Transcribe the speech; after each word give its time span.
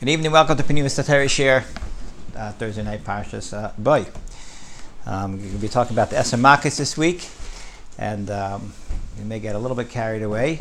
Good 0.00 0.10
evening. 0.10 0.30
Welcome 0.30 0.56
to 0.56 0.62
Penimus 0.62 0.96
Tatari 0.96 1.28
Share, 1.28 1.64
uh, 2.36 2.52
Thursday 2.52 2.84
night 2.84 3.02
Parshas 3.02 3.52
uh, 3.52 3.72
Boy. 3.76 4.06
Um, 5.04 5.32
we're 5.32 5.38
going 5.38 5.52
to 5.54 5.58
be 5.58 5.66
talking 5.66 5.92
about 5.92 6.10
the 6.10 6.14
Esamakis 6.14 6.78
this 6.78 6.96
week, 6.96 7.28
and 7.98 8.30
um, 8.30 8.72
we 9.18 9.24
may 9.24 9.40
get 9.40 9.56
a 9.56 9.58
little 9.58 9.76
bit 9.76 9.90
carried 9.90 10.22
away. 10.22 10.60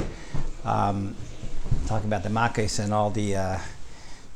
Um, 0.66 1.16
talking 1.86 2.08
about 2.08 2.24
the 2.24 2.30
Makis 2.30 2.84
and 2.84 2.92
all 2.92 3.12
the 3.12 3.36
uh, 3.36 3.60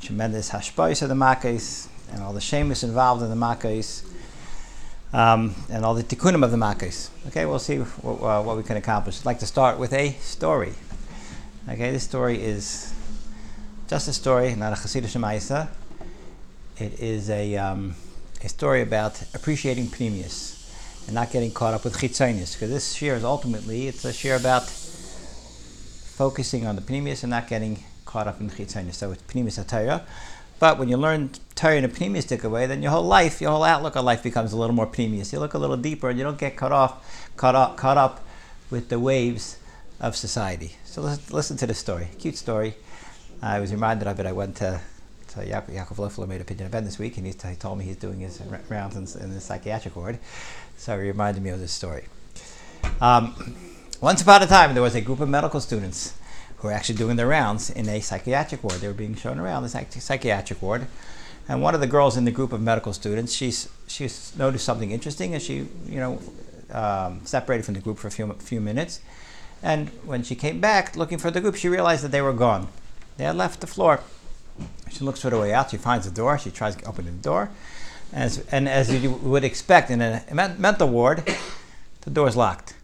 tremendous 0.01 0.51
hashpais 0.51 1.01
of 1.01 1.09
the 1.09 1.15
Makis, 1.15 1.87
and 2.11 2.21
all 2.21 2.31
the 2.31 2.39
shamus 2.39 2.83
involved 2.83 3.23
in 3.23 3.31
the 3.31 3.35
Makis, 3.35 4.07
um, 5.13 5.55
and 5.71 5.83
all 5.83 5.95
the 5.95 6.03
tikkunim 6.03 6.43
of 6.43 6.51
the 6.51 6.57
Makis. 6.57 7.09
Okay, 7.29 7.47
we'll 7.47 7.57
see 7.57 7.77
what 7.79 8.55
we 8.55 8.61
can 8.61 8.77
accomplish. 8.77 9.19
I'd 9.21 9.25
like 9.25 9.39
to 9.39 9.47
start 9.47 9.79
with 9.79 9.93
a 9.93 10.11
story. 10.19 10.73
Okay, 11.67 11.89
this 11.89 12.03
story 12.03 12.39
is 12.39 12.93
just 13.91 14.07
a 14.07 14.13
story, 14.13 14.55
not 14.55 14.71
a 14.71 14.77
Chassidish 14.77 15.19
Maisa. 15.19 15.67
It 16.77 17.01
is 17.01 17.29
a, 17.29 17.57
um, 17.57 17.93
a 18.41 18.47
story 18.47 18.83
about 18.83 19.21
appreciating 19.33 19.87
Pneumius 19.87 20.71
and 21.07 21.15
not 21.15 21.29
getting 21.29 21.51
caught 21.51 21.73
up 21.73 21.83
with 21.83 21.97
Chitzonius. 21.97 22.53
Because 22.53 22.69
this 22.69 22.93
share 22.93 23.15
is 23.15 23.25
ultimately, 23.25 23.89
it's 23.89 24.05
a 24.05 24.13
share 24.13 24.37
about 24.37 24.63
focusing 24.63 26.65
on 26.65 26.77
the 26.77 26.81
Pneumius 26.81 27.23
and 27.23 27.31
not 27.31 27.49
getting 27.49 27.83
caught 28.05 28.29
up 28.29 28.39
in 28.39 28.49
Chitzonius. 28.49 28.93
So 28.93 29.11
it's 29.11 29.23
Pneumius 29.23 29.67
Torah. 29.67 30.05
But 30.57 30.79
when 30.79 30.87
you 30.87 30.95
learn 30.95 31.31
Torah 31.55 31.75
in 31.75 31.83
a 31.83 31.89
Pneumius 31.89 32.49
way, 32.49 32.67
then 32.67 32.81
your 32.81 32.91
whole 32.91 33.03
life, 33.03 33.41
your 33.41 33.51
whole 33.51 33.65
outlook 33.65 33.97
of 33.97 34.05
life 34.05 34.23
becomes 34.23 34.53
a 34.53 34.57
little 34.57 34.73
more 34.73 34.87
Pneumius. 34.87 35.33
You 35.33 35.39
look 35.39 35.53
a 35.53 35.57
little 35.57 35.75
deeper 35.75 36.09
and 36.09 36.17
you 36.17 36.23
don't 36.23 36.37
get 36.37 36.55
caught 36.55 36.71
off, 36.71 37.29
caught 37.35 37.55
up, 37.55 37.75
caught 37.75 37.97
up 37.97 38.25
with 38.69 38.87
the 38.87 39.01
waves 39.01 39.57
of 39.99 40.15
society. 40.15 40.77
So 40.85 41.01
listen, 41.01 41.35
listen 41.35 41.57
to 41.57 41.67
the 41.67 41.73
story. 41.73 42.07
Cute 42.19 42.37
story. 42.37 42.75
I 43.41 43.59
was 43.59 43.71
reminded 43.71 44.07
of 44.07 44.19
it. 44.19 44.25
I 44.25 44.31
went 44.31 44.57
to, 44.57 44.79
to 45.29 45.39
Yaakov, 45.39 45.87
Yaakov 45.87 46.27
made 46.27 46.37
a 46.37 46.41
opinion 46.41 46.67
event 46.67 46.85
this 46.85 46.99
week, 46.99 47.17
and 47.17 47.25
he, 47.25 47.33
he 47.33 47.55
told 47.55 47.79
me 47.79 47.85
he's 47.85 47.95
doing 47.95 48.19
his 48.19 48.39
rounds 48.69 48.95
in, 48.95 49.23
in, 49.23 49.33
the 49.33 49.41
psychiatric 49.41 49.95
ward. 49.95 50.19
So 50.77 50.99
he 50.99 51.07
reminded 51.07 51.41
me 51.41 51.49
of 51.49 51.59
this 51.59 51.71
story. 51.71 52.05
Um, 52.99 53.55
once 53.99 54.21
upon 54.21 54.43
a 54.43 54.47
time, 54.47 54.73
there 54.73 54.83
was 54.83 54.95
a 54.95 55.01
group 55.01 55.19
of 55.19 55.29
medical 55.29 55.59
students 55.59 56.13
who 56.57 56.67
were 56.67 56.73
actually 56.73 56.95
doing 56.95 57.15
their 57.15 57.27
rounds 57.27 57.71
in 57.71 57.89
a 57.89 57.99
psychiatric 57.99 58.63
ward. 58.63 58.75
They 58.75 58.87
were 58.87 58.93
being 58.93 59.15
shown 59.15 59.39
around 59.39 59.63
the 59.63 59.69
psychiatric 59.69 60.61
ward. 60.61 60.85
And 61.49 61.63
one 61.63 61.73
of 61.73 61.81
the 61.81 61.87
girls 61.87 62.17
in 62.17 62.25
the 62.25 62.31
group 62.31 62.53
of 62.53 62.61
medical 62.61 62.93
students, 62.93 63.33
she's, 63.33 63.67
she 63.87 64.07
noticed 64.37 64.63
something 64.63 64.91
interesting, 64.91 65.33
and 65.33 65.41
she, 65.41 65.67
you 65.87 65.99
know, 65.99 66.21
um, 66.71 67.21
separated 67.25 67.65
from 67.65 67.73
the 67.73 67.79
group 67.79 67.97
for 67.97 68.07
a 68.07 68.11
few, 68.11 68.31
few 68.33 68.61
minutes. 68.61 68.99
And 69.63 69.89
when 70.05 70.21
she 70.21 70.35
came 70.35 70.61
back 70.61 70.95
looking 70.95 71.17
for 71.17 71.31
the 71.31 71.41
group, 71.41 71.55
she 71.55 71.67
realized 71.67 72.03
that 72.03 72.11
they 72.11 72.21
were 72.21 72.33
gone. 72.33 72.67
They 73.17 73.23
had 73.23 73.35
left 73.35 73.61
the 73.61 73.67
floor. 73.67 74.01
She 74.89 75.03
looks 75.03 75.21
for 75.21 75.29
the 75.29 75.39
way 75.39 75.53
out. 75.53 75.71
She 75.71 75.77
finds 75.77 76.05
the 76.05 76.13
door. 76.13 76.37
She 76.37 76.51
tries 76.51 76.75
to 76.75 76.85
open 76.85 77.05
the 77.05 77.11
door. 77.11 77.49
As, 78.13 78.45
and 78.51 78.67
as 78.67 78.93
you 78.93 79.11
would 79.11 79.43
expect 79.43 79.89
in 79.89 80.01
a 80.01 80.23
mental 80.57 80.89
ward, 80.89 81.23
the 82.01 82.09
door 82.09 82.27
is 82.27 82.35
locked. 82.35 82.75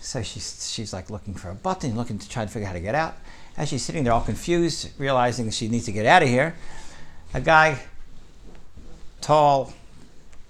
So 0.00 0.22
she's, 0.22 0.70
she's 0.70 0.92
like 0.92 1.10
looking 1.10 1.34
for 1.34 1.50
a 1.50 1.54
button, 1.54 1.96
looking 1.96 2.18
to 2.18 2.28
try 2.28 2.44
to 2.44 2.50
figure 2.50 2.66
out 2.66 2.70
how 2.70 2.74
to 2.74 2.80
get 2.80 2.94
out. 2.94 3.16
As 3.56 3.68
she's 3.68 3.82
sitting 3.82 4.04
there 4.04 4.12
all 4.12 4.22
confused, 4.22 4.90
realizing 4.98 5.50
she 5.50 5.68
needs 5.68 5.84
to 5.86 5.92
get 5.92 6.06
out 6.06 6.22
of 6.22 6.28
here, 6.28 6.54
a 7.34 7.40
guy, 7.40 7.80
tall 9.20 9.72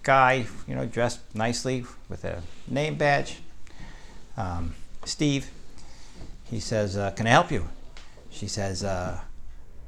guy, 0.03 0.47
you 0.69 0.75
know, 0.75 0.87
dressed 0.87 1.21
nicely 1.35 1.85
with 2.09 2.25
a 2.25 2.43
name 2.69 2.97
badge, 2.97 3.39
um, 4.37 4.75
Steve, 5.05 5.51
he 6.51 6.61
says, 6.61 6.97
uh, 6.97 7.11
Can 7.13 7.27
I 7.27 7.31
help 7.31 7.51
you? 7.51 7.69
She 8.31 8.47
says, 8.49 8.85
uh, 8.85 9.21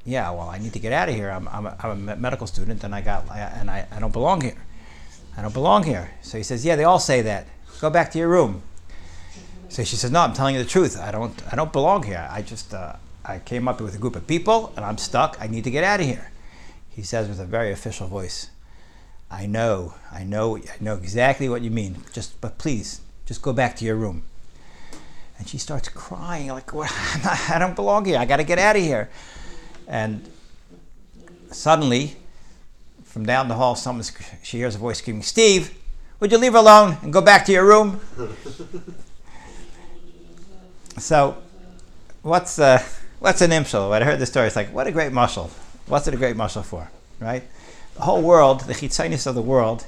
"Yeah, 0.05 0.31
well, 0.31 0.49
I 0.49 0.59
need 0.59 0.73
to 0.73 0.79
get 0.79 0.93
out 0.93 1.09
of 1.09 1.15
here. 1.15 1.31
I'm, 1.31 1.49
I'm, 1.49 1.67
a, 1.67 1.77
I'm 1.81 2.09
a 2.09 2.17
medical 2.17 2.47
student, 2.47 2.85
and 2.85 2.95
I 2.95 3.01
got 3.01 3.31
and 3.31 3.71
I, 3.71 3.87
I 3.91 4.01
don't 4.01 4.13
belong 4.13 4.41
here. 4.41 4.57
I 5.37 5.43
don't 5.43 5.55
belong 5.55 5.85
here." 5.85 6.11
So 6.23 6.39
he 6.39 6.45
says, 6.45 6.65
"Yeah, 6.65 6.77
they 6.77 6.85
all 6.85 6.99
say 6.99 7.23
that. 7.23 7.47
Go 7.81 7.91
back 7.91 8.11
to 8.13 8.19
your 8.19 8.29
room." 8.29 8.63
So 9.69 9.85
she 9.85 9.97
says, 9.97 10.11
"No, 10.11 10.21
I'm 10.21 10.33
telling 10.33 10.55
you 10.55 10.63
the 10.63 10.69
truth. 10.69 10.99
I 10.99 11.11
don't 11.11 11.41
I 11.53 11.57
don't 11.57 11.73
belong 11.73 12.03
here. 12.03 12.29
I 12.31 12.43
just 12.43 12.75
uh, 12.75 12.95
I 13.25 13.39
came 13.39 13.69
up 13.69 13.81
with 13.81 13.95
a 13.95 13.99
group 13.99 14.17
of 14.17 14.27
people, 14.27 14.73
and 14.77 14.85
I'm 14.85 14.99
stuck. 14.99 15.37
I 15.41 15.47
need 15.47 15.65
to 15.65 15.71
get 15.71 15.85
out 15.85 16.01
of 16.01 16.07
here." 16.07 16.31
He 16.89 17.03
says 17.03 17.29
with 17.29 17.41
a 17.41 17.47
very 17.47 17.71
official 17.71 18.09
voice, 18.09 18.51
"I 19.31 19.47
know, 19.47 19.95
I 20.11 20.25
know, 20.25 20.57
I 20.57 20.77
know 20.81 20.97
exactly 20.97 21.49
what 21.49 21.63
you 21.63 21.71
mean. 21.71 22.03
Just 22.13 22.41
but 22.41 22.59
please, 22.59 23.01
just 23.27 23.43
go 23.43 23.53
back 23.53 23.77
to 23.77 23.85
your 23.85 23.97
room." 23.97 24.25
And 25.41 25.49
she 25.49 25.57
starts 25.57 25.89
crying, 25.89 26.49
like, 26.49 26.75
well, 26.75 26.87
I 27.49 27.57
don't 27.59 27.75
belong 27.75 28.05
here. 28.05 28.19
I 28.19 28.27
got 28.27 28.37
to 28.37 28.45
get 28.45 28.59
out 28.59 28.77
of 28.77 28.83
here. 28.83 29.09
And 29.89 30.29
suddenly, 31.51 32.15
from 33.05 33.25
down 33.25 33.49
the 33.49 33.55
hall, 33.55 33.75
someone, 33.75 34.05
she 34.43 34.59
hears 34.59 34.75
a 34.75 34.79
voice 34.79 34.99
screaming, 34.99 35.23
Steve, 35.23 35.75
would 36.21 36.31
you 36.31 36.37
leave 36.37 36.53
her 36.53 36.59
alone 36.59 36.99
and 37.01 37.11
go 37.11 37.23
back 37.23 37.47
to 37.47 37.53
your 37.53 37.65
room? 37.65 38.01
so, 40.99 41.39
what's, 42.21 42.59
uh, 42.59 42.85
what's 43.21 43.41
an 43.41 43.51
imshal? 43.51 43.89
When 43.89 44.03
I 44.03 44.05
heard 44.05 44.19
this 44.19 44.29
story, 44.29 44.47
it's 44.47 44.57
like, 44.57 44.75
what 44.75 44.87
a 44.87 44.93
great 44.93 45.11
mushal. 45.11 45.49
What's 45.87 46.07
it 46.07 46.13
a 46.13 46.19
great 46.19 46.37
mushal 46.37 46.63
for, 46.63 46.91
right? 47.19 47.45
The 47.95 48.03
whole 48.03 48.21
world, 48.21 48.61
the 48.61 48.75
chitzainus 48.75 49.27
of 49.27 49.35
the 49.35 49.43
world, 49.43 49.87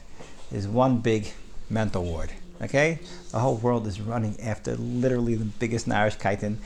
is 0.51 0.67
one 0.67 1.01
big 1.01 1.31
mental 1.69 2.05
ward. 2.05 2.33
Okay? 2.63 2.99
The 3.31 3.39
whole 3.39 3.57
world 3.57 3.87
is 3.87 4.01
running 4.01 4.41
after 4.41 4.77
literally 4.77 5.35
the 5.35 5.45
biggest 5.45 5.89
Narish 5.89 6.19
Kaitan. 6.19 6.57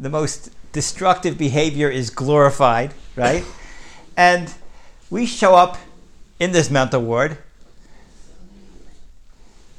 The 0.00 0.10
most 0.10 0.50
destructive 0.72 1.38
behavior 1.38 1.88
is 1.88 2.10
glorified, 2.10 2.94
right? 3.16 3.44
and 4.16 4.52
we 5.10 5.26
show 5.26 5.54
up 5.54 5.76
in 6.40 6.52
this 6.52 6.70
mental 6.70 7.02
ward 7.02 7.38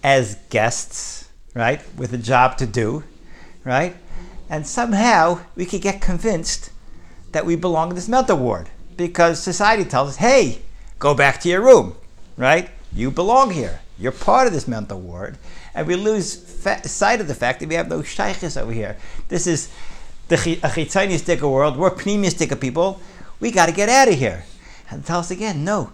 as 0.04 0.36
guests, 0.50 1.30
right? 1.54 1.82
With 1.98 2.14
a 2.14 2.18
job 2.18 2.58
to 2.58 2.66
do, 2.66 3.04
right? 3.64 3.96
And 4.50 4.68
somehow 4.68 5.42
we 5.56 5.66
could 5.66 5.82
get 5.82 6.00
convinced 6.02 6.70
that 7.32 7.46
we 7.46 7.56
belong 7.56 7.90
in 7.90 7.96
this 7.96 8.08
mental 8.08 8.38
ward 8.38 8.70
because 8.96 9.42
society 9.42 9.84
tells 9.84 10.10
us, 10.10 10.16
hey, 10.18 10.62
go 11.00 11.14
back 11.14 11.40
to 11.42 11.50
your 11.50 11.62
room, 11.62 11.96
right? 12.38 12.70
You 12.94 13.12
belong 13.12 13.52
here. 13.52 13.82
You're 13.98 14.12
part 14.12 14.48
of 14.48 14.54
this 14.54 14.68
mental 14.68 15.00
ward. 15.00 15.38
And 15.74 15.88
we 15.88 15.96
lose 15.96 16.36
fa- 16.36 16.88
sight 16.88 17.22
of 17.22 17.28
the 17.28 17.36
fact 17.36 17.60
that 17.60 17.70
we 17.70 17.76
have 17.76 17.90
no 17.90 18.00
shaykhis 18.00 18.62
over 18.62 18.72
here. 18.72 18.98
This 19.30 19.48
is 19.48 19.72
the 20.28 20.36
chitzoniistic 20.36 21.42
world. 21.42 21.78
We're 21.78 21.92
pneumistic 21.92 22.60
people. 22.60 23.00
We 23.40 23.52
got 23.52 23.68
to 23.68 23.72
get 23.72 23.90
out 23.90 24.08
of 24.08 24.16
here. 24.16 24.46
And 24.90 25.06
tell 25.06 25.20
us 25.20 25.32
again, 25.32 25.64
no, 25.64 25.92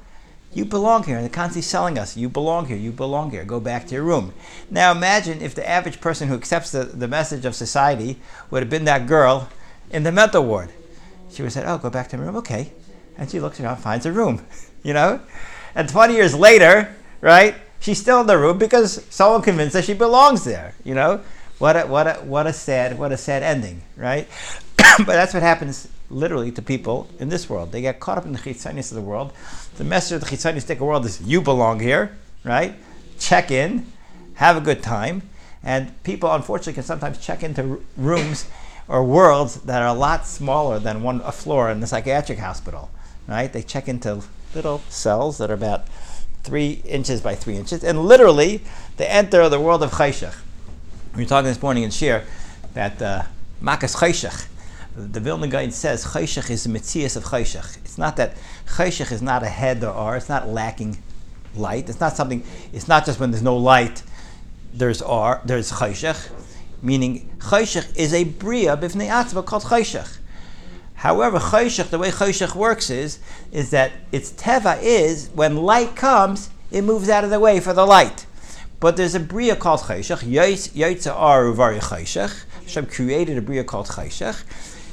you 0.54 0.66
belong 0.66 1.04
here. 1.04 1.16
And 1.16 1.24
they're 1.24 1.34
constantly 1.34 1.62
selling 1.62 1.98
us, 1.98 2.18
you 2.18 2.30
belong 2.30 2.66
here, 2.66 2.78
you 2.78 2.92
belong 2.92 3.32
here. 3.32 3.46
Go 3.46 3.60
back 3.60 3.88
to 3.88 3.96
your 3.96 4.04
room. 4.04 4.34
Now 4.70 4.92
imagine 4.92 5.42
if 5.42 5.56
the 5.56 5.68
average 5.68 6.02
person 6.02 6.28
who 6.28 6.36
accepts 6.36 6.72
the, 6.72 6.84
the 6.84 7.08
message 7.08 7.46
of 7.46 7.56
society 7.56 8.20
would 8.50 8.62
have 8.62 8.70
been 8.70 8.86
that 8.86 9.08
girl 9.08 9.50
in 9.90 10.04
the 10.04 10.12
mental 10.12 10.44
ward. 10.44 10.72
She 11.30 11.42
would 11.42 11.48
have 11.48 11.54
said, 11.54 11.66
oh, 11.68 11.78
go 11.78 11.90
back 11.90 12.10
to 12.10 12.18
my 12.18 12.26
room. 12.26 12.36
Okay. 12.38 12.74
And 13.18 13.30
she 13.30 13.40
looks 13.40 13.60
around, 13.60 13.78
finds 13.78 14.06
a 14.06 14.12
room, 14.12 14.46
you 14.84 14.94
know? 14.94 15.22
And 15.76 15.88
20 15.88 16.14
years 16.14 16.36
later, 16.36 16.94
right? 17.22 17.56
She's 17.82 18.00
still 18.00 18.22
in 18.22 18.28
the 18.28 18.38
room 18.38 18.58
because 18.58 19.04
someone 19.10 19.42
convinced 19.42 19.76
her 19.76 19.82
she 19.82 19.94
belongs 19.94 20.46
there. 20.46 20.74
You 20.86 20.96
know, 20.96 21.22
what 21.58 21.76
a 21.76 21.82
what 21.82 22.08
a 22.08 22.14
what 22.24 22.48
a 22.48 22.54
sad 22.54 22.98
what 22.98 23.12
a 23.12 23.18
sad 23.18 23.44
ending, 23.44 23.82
right? 23.98 24.28
but 24.78 25.06
that's 25.06 25.34
what 25.34 25.44
happens 25.44 25.90
literally 26.10 26.52
to 26.52 26.62
people 26.62 27.10
in 27.20 27.30
this 27.30 27.50
world. 27.50 27.72
They 27.72 27.82
get 27.82 28.00
caught 28.00 28.18
up 28.18 28.26
in 28.26 28.32
the 28.32 28.40
chitzanis 28.40 28.92
of 28.92 28.96
the 28.96 29.02
world. 29.02 29.34
The 29.76 29.84
message 29.84 30.16
of 30.16 30.22
the 30.22 30.36
chitzanistic 30.36 30.80
world 30.80 31.06
is 31.06 31.22
you 31.22 31.42
belong 31.42 31.80
here, 31.80 32.18
right? 32.44 32.76
Check 33.20 33.52
in, 33.52 33.86
have 34.36 34.58
a 34.58 34.62
good 34.62 34.84
time, 34.84 35.24
and 35.64 36.02
people 36.04 36.32
unfortunately 36.34 36.74
can 36.74 36.84
sometimes 36.84 37.18
check 37.18 37.44
into 37.44 37.82
rooms 37.98 38.48
or 38.88 39.04
worlds 39.04 39.62
that 39.62 39.82
are 39.82 39.88
a 39.88 39.94
lot 39.94 40.26
smaller 40.28 40.80
than 40.80 41.02
one 41.02 41.22
a 41.22 41.32
floor 41.32 41.72
in 41.72 41.80
the 41.80 41.88
psychiatric 41.88 42.40
hospital, 42.40 42.90
right? 43.28 43.52
They 43.52 43.62
check 43.62 43.88
into 43.88 44.24
little 44.54 44.80
cells 44.90 45.38
that 45.38 45.50
are 45.50 45.56
about 45.56 45.86
three 46.44 46.82
inches 46.86 47.22
by 47.22 47.36
three 47.36 47.56
inches, 47.56 47.84
and 47.84 48.06
literally 48.06 48.62
they 48.98 49.08
enter 49.08 49.48
the 49.50 49.60
world 49.60 49.84
of 49.84 49.92
Chayshach. 49.92 50.36
We 51.16 51.24
were 51.24 51.30
talking 51.30 51.48
this 51.48 51.62
morning 51.62 51.84
in 51.84 51.92
Shir 51.92 52.24
that 52.74 53.02
uh, 53.02 53.24
Makas 53.62 53.98
Chayshach, 53.98 54.48
the 54.96 55.20
Vilna 55.20 55.48
Gaon 55.48 55.72
says 55.72 56.06
Chayshach 56.06 56.50
is 56.50 56.64
the 56.64 56.70
Metzias 56.70 57.16
of 57.16 57.26
Chayshach. 57.26 57.78
It's 57.78 57.98
not 57.98 58.18
that 58.18 58.36
Chayshach 58.68 59.12
is 59.12 59.22
not 59.22 59.44
a 59.44 59.48
head 59.48 59.84
or 59.84 59.92
R, 59.92 60.18
it's 60.18 60.30
not 60.30 60.48
lacking 60.48 60.98
light. 61.56 61.90
It's 61.90 62.00
not 62.00 62.16
something, 62.16 62.44
it's 62.74 62.88
not 62.88 63.06
just 63.06 63.20
when 63.20 63.32
there's 63.32 63.44
no 63.44 63.58
light, 63.58 64.04
there's 64.74 65.02
R, 65.02 65.42
there's 65.46 65.72
Chayshach. 65.72 66.32
Meaning, 66.82 67.30
Chayshach 67.40 67.96
is 67.96 68.14
a 68.14 68.24
Bria 68.24 68.76
b'fnei 68.76 69.10
atzma 69.10 69.46
called 69.46 69.64
Chayshach. 69.64 70.18
However, 71.02 71.40
choshech, 71.40 71.90
the 71.90 71.98
way 71.98 72.12
choshech 72.12 72.54
works 72.54 72.92
is, 72.92 73.18
is 73.52 73.72
that 73.72 73.92
its 74.12 74.32
teva 74.34 74.80
is 74.84 75.30
when 75.34 75.58
light 75.58 75.96
comes, 75.96 76.52
it 76.70 76.84
moves 76.84 77.10
out 77.10 77.24
of 77.24 77.32
the 77.32 77.40
way 77.40 77.60
for 77.60 77.74
the 77.74 77.88
light. 77.88 78.28
But 78.80 78.98
there's 78.98 79.16
a 79.16 79.20
bria 79.20 79.56
called 79.56 79.80
choshech. 79.80 80.22
Yotza 80.22 81.16
aru 81.16 81.56
vari 81.56 81.80
choshech. 81.80 82.46
Hashem 82.66 82.86
created 82.86 83.36
a 83.40 83.42
bria 83.42 83.64
called 83.64 83.88
choshech. 83.88 84.44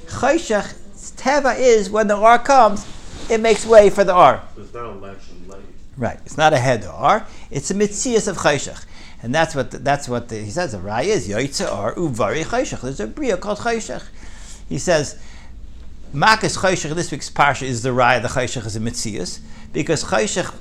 Choshech, 0.07 0.73
teva 1.19 1.59
is 1.59 1.91
when 1.91 2.07
the 2.07 2.17
R 2.17 2.39
comes, 2.39 2.87
it 3.29 3.43
makes 3.43 3.67
way 3.67 3.91
for 3.91 4.03
the 4.03 4.15
R. 4.15 4.43
It's 4.57 4.73
not 4.73 4.87
a 4.87 4.93
and 4.93 5.03
light. 5.47 5.61
Right. 5.99 6.19
It's 6.25 6.39
not 6.39 6.55
a 6.55 6.59
head 6.59 6.87
R. 6.87 7.27
It's 7.51 7.71
a 7.71 7.75
mitzias 7.75 8.29
of 8.29 8.39
chayshach. 8.39 8.87
And 9.23 9.35
that's 9.35 9.55
what 9.55 9.73
the, 9.73 9.79
that's 9.81 10.09
what 10.09 10.31
the, 10.31 10.39
he 10.39 10.51
says. 10.51 10.73
The 10.73 10.79
raya 10.79 11.05
is 11.05 11.29
yoitza 11.29 11.71
R 11.71 11.95
uvari 11.97 12.45
chayshach. 12.47 12.81
There's 12.81 12.99
a 12.99 13.07
bria 13.07 13.37
called 13.37 13.59
chayshach. 13.59 14.07
He 14.71 14.79
says, 14.79 15.19
Makas 16.13 16.57
chayshach 16.57 16.91
in 16.91 16.97
this 16.97 17.11
week's 17.11 17.29
parsha 17.29 17.65
is 17.65 17.83
the 17.83 17.91
raya. 17.91 18.23
The 18.23 18.29
chayshach 18.29 18.65
is 18.65 18.77
a 18.77 18.81
mitzias 18.81 19.41
because 19.75 20.05
chayshach 20.05 20.55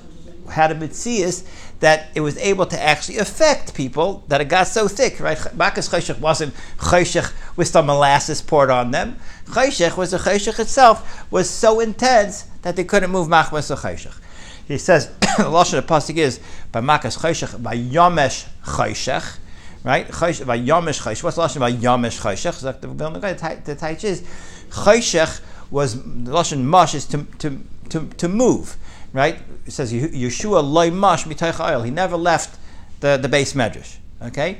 had 0.49 0.71
a 0.71 0.75
mitzias 0.75 1.47
that 1.79 2.09
it 2.15 2.21
was 2.21 2.37
able 2.37 2.65
to 2.65 2.81
actually 2.81 3.17
affect 3.17 3.73
people 3.73 4.25
that 4.27 4.41
it 4.41 4.49
got 4.49 4.67
so 4.67 4.89
thick, 4.89 5.21
right? 5.21 5.37
Makas 5.37 5.89
chayshach 5.89 6.19
wasn't 6.19 6.53
chayshach 6.77 7.31
with 7.55 7.69
some 7.69 7.85
molasses 7.85 8.41
poured 8.41 8.69
on 8.69 8.91
them. 8.91 9.17
Chayshach 9.45 9.95
was 9.95 10.11
the 10.11 10.17
chayshach 10.17 10.59
itself 10.59 11.31
was 11.31 11.49
so 11.49 11.79
intense 11.79 12.43
that 12.63 12.75
they 12.75 12.83
couldn't 12.83 13.11
move 13.11 13.29
machmas 13.29 13.73
chayshach. 13.73 14.19
He 14.67 14.77
says 14.77 15.07
the 15.21 15.43
lashon 15.43 15.77
of 15.77 15.85
pasuk 15.85 16.17
is 16.17 16.41
by 16.73 16.81
makas 16.81 17.19
chayshach 17.19 17.63
by 17.63 17.77
yomesh 17.77 18.47
chayshach, 18.65 19.37
right? 19.85 20.05
By 20.09 20.59
yomesh 20.59 21.01
chayshach. 21.03 21.23
What's 21.23 21.37
the 21.37 21.43
lashon 21.43 21.59
by 21.61 21.71
yomesh 21.71 22.19
chayshach? 22.19 22.55
So 22.55 22.69
the 22.73 22.87
the 22.87 23.75
taich 23.75 24.03
is 24.03 24.27
chayshach 24.69 25.41
was 25.69 26.01
the 26.01 26.31
lashon 26.31 26.63
mush 26.63 26.95
is 26.95 27.05
to 27.05 27.23
to 27.39 27.61
to, 27.89 28.07
to 28.17 28.27
move, 28.27 28.77
right? 29.13 29.39
It 29.65 29.71
says 29.71 29.93
Yeshua 29.93 30.63
loy 30.63 30.91
mush 30.91 31.25
mitayich 31.25 31.59
oil. 31.59 31.83
He 31.83 31.91
never 31.91 32.17
left 32.17 32.59
the 32.99 33.17
the 33.17 33.29
base 33.29 33.53
medrash. 33.53 33.97
Okay, 34.21 34.57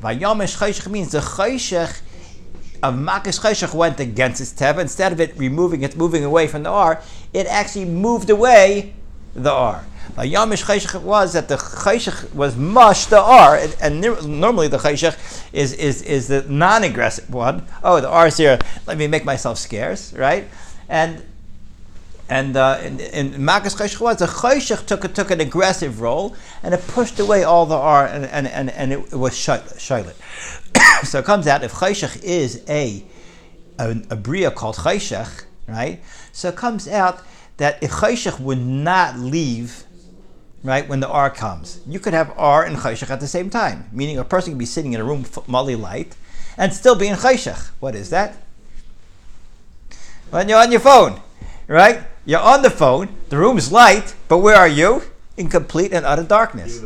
by 0.00 0.16
yomesh 0.16 0.58
chayshach 0.58 0.90
means 0.90 1.12
the 1.12 1.20
chayshach 1.20 2.00
of 2.82 2.94
Makas 2.94 3.40
Cheshach 3.40 3.74
went 3.74 4.00
against 4.00 4.40
its 4.40 4.52
Teva. 4.52 4.78
Instead 4.80 5.12
of 5.12 5.20
it 5.20 5.36
removing 5.36 5.82
it, 5.82 5.96
moving 5.96 6.24
away 6.24 6.46
from 6.46 6.62
the 6.62 6.70
R, 6.70 7.02
it 7.32 7.46
actually 7.46 7.84
moved 7.84 8.30
away 8.30 8.94
the 9.34 9.52
R. 9.52 9.84
Yamish 10.16 10.64
Cheshach 10.64 11.00
was 11.02 11.32
that 11.32 11.48
the 11.48 11.56
Cheshach 11.56 12.32
was 12.34 12.56
mush 12.56 13.06
the 13.06 13.20
R, 13.20 13.58
and, 13.80 14.00
normally 14.40 14.68
the 14.68 14.78
Cheshach 14.78 15.16
is, 15.52 15.72
is, 15.74 16.02
is 16.02 16.28
the 16.28 16.42
non 16.42 16.84
aggressive 16.84 17.32
one. 17.32 17.66
Oh, 17.82 18.00
the 18.00 18.08
R 18.08 18.26
is 18.26 18.36
here, 18.36 18.58
let 18.86 18.98
me 18.98 19.06
make 19.06 19.24
myself 19.24 19.58
scarce, 19.58 20.12
right? 20.12 20.46
And 20.88 21.22
and 22.28 22.56
uh, 22.56 22.78
in, 22.84 23.00
in 23.00 23.32
Makas 23.32 24.00
was 24.00 24.18
the 24.18 24.26
Cheshach 24.26 24.86
took, 24.86 25.12
took 25.12 25.32
an 25.32 25.40
aggressive 25.40 26.00
role 26.00 26.36
and 26.62 26.72
it 26.72 26.86
pushed 26.86 27.18
away 27.18 27.42
all 27.42 27.66
the 27.66 27.74
R 27.74 28.06
and, 28.06 28.24
and, 28.24 28.46
and, 28.46 28.70
and 28.70 28.92
it, 28.92 29.12
it 29.12 29.16
was 29.16 29.32
Shilet. 29.32 30.14
so 31.04 31.18
it 31.18 31.24
comes 31.24 31.48
out 31.48 31.64
if 31.64 31.72
Chayshach 31.72 32.22
is 32.22 32.62
a, 32.68 33.04
a, 33.80 33.90
a 34.10 34.16
Bria 34.16 34.52
called 34.52 34.76
Chayshach, 34.76 35.44
right? 35.66 36.00
So 36.30 36.50
it 36.50 36.56
comes 36.56 36.86
out 36.86 37.20
that 37.60 37.78
Chayshach 37.82 38.40
would 38.40 38.58
not 38.58 39.18
leave, 39.18 39.84
right, 40.64 40.88
when 40.88 41.00
the 41.00 41.08
R 41.08 41.28
comes, 41.28 41.78
you 41.86 42.00
could 42.00 42.14
have 42.14 42.32
R 42.38 42.64
and 42.64 42.74
Chayshach 42.74 43.10
at 43.10 43.20
the 43.20 43.28
same 43.28 43.50
time, 43.50 43.84
meaning 43.92 44.16
a 44.16 44.24
person 44.24 44.54
could 44.54 44.58
be 44.58 44.64
sitting 44.64 44.94
in 44.94 45.00
a 45.00 45.04
room 45.04 45.26
molly 45.46 45.76
light 45.76 46.16
and 46.56 46.72
still 46.72 46.94
be 46.94 47.06
in 47.06 47.16
Chayshach. 47.16 47.68
What 47.78 47.94
is 47.94 48.08
that? 48.08 48.38
When 50.30 50.48
you're 50.48 50.58
on 50.58 50.72
your 50.72 50.80
phone, 50.80 51.20
right? 51.66 52.00
You're 52.24 52.40
on 52.40 52.62
the 52.62 52.70
phone, 52.70 53.10
the 53.28 53.36
room's 53.36 53.70
light, 53.70 54.14
but 54.26 54.38
where 54.38 54.56
are 54.56 54.66
you? 54.66 55.02
In 55.36 55.50
complete 55.50 55.92
and 55.92 56.06
utter 56.06 56.24
darkness. 56.24 56.80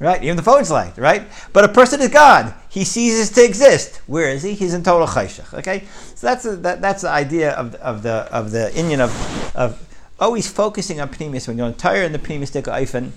Right? 0.00 0.22
Even 0.24 0.36
the 0.36 0.42
phone's 0.42 0.70
light, 0.70 0.98
right? 0.98 1.22
But 1.52 1.64
a 1.64 1.68
person 1.68 2.00
is 2.00 2.08
God. 2.08 2.52
He 2.68 2.84
ceases 2.84 3.30
to 3.30 3.44
exist. 3.44 4.00
Where 4.06 4.28
is 4.28 4.42
he? 4.42 4.54
He's 4.54 4.74
in 4.74 4.82
total 4.82 5.06
chayshach. 5.06 5.54
Okay? 5.60 5.84
So 6.16 6.26
that's 6.26 6.44
a, 6.44 6.56
that, 6.56 6.82
that's 6.82 7.02
the 7.02 7.10
idea 7.10 7.52
of, 7.52 7.76
of 7.76 8.02
the 8.02 8.28
of 8.32 8.50
the 8.50 8.72
inyan 8.74 8.98
of, 8.98 9.56
of 9.56 9.88
always 10.18 10.50
focusing 10.50 11.00
on 11.00 11.08
pneumis. 11.10 11.46
When 11.46 11.56
you're 11.56 11.68
entire 11.68 12.02
in 12.02 12.12
the 12.12 12.18
pneumistic 12.18 12.64
eifin, 12.64 13.12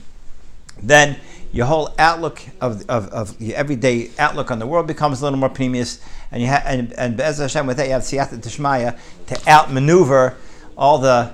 then 0.81 1.19
your 1.51 1.65
whole 1.65 1.93
outlook 1.97 2.41
of, 2.61 2.87
of, 2.89 3.07
of 3.09 3.41
your 3.41 3.57
everyday 3.57 4.11
outlook 4.19 4.51
on 4.51 4.59
the 4.59 4.67
world 4.67 4.85
becomes 4.85 5.21
a 5.21 5.23
little 5.23 5.39
more 5.39 5.49
pneumius, 5.49 5.99
and 6.31 6.41
you 6.41 6.47
have 6.47 6.63
and 6.65 6.93
and 6.93 7.17
Be'ez 7.17 7.39
Hashem 7.39 7.65
with 7.65 7.77
that 7.77 7.87
you 7.87 7.93
have 7.93 8.03
siyata 8.03 8.37
tishmaya 8.39 8.99
to 9.27 9.49
outmaneuver 9.49 10.37
all 10.77 10.99
the 10.99 11.33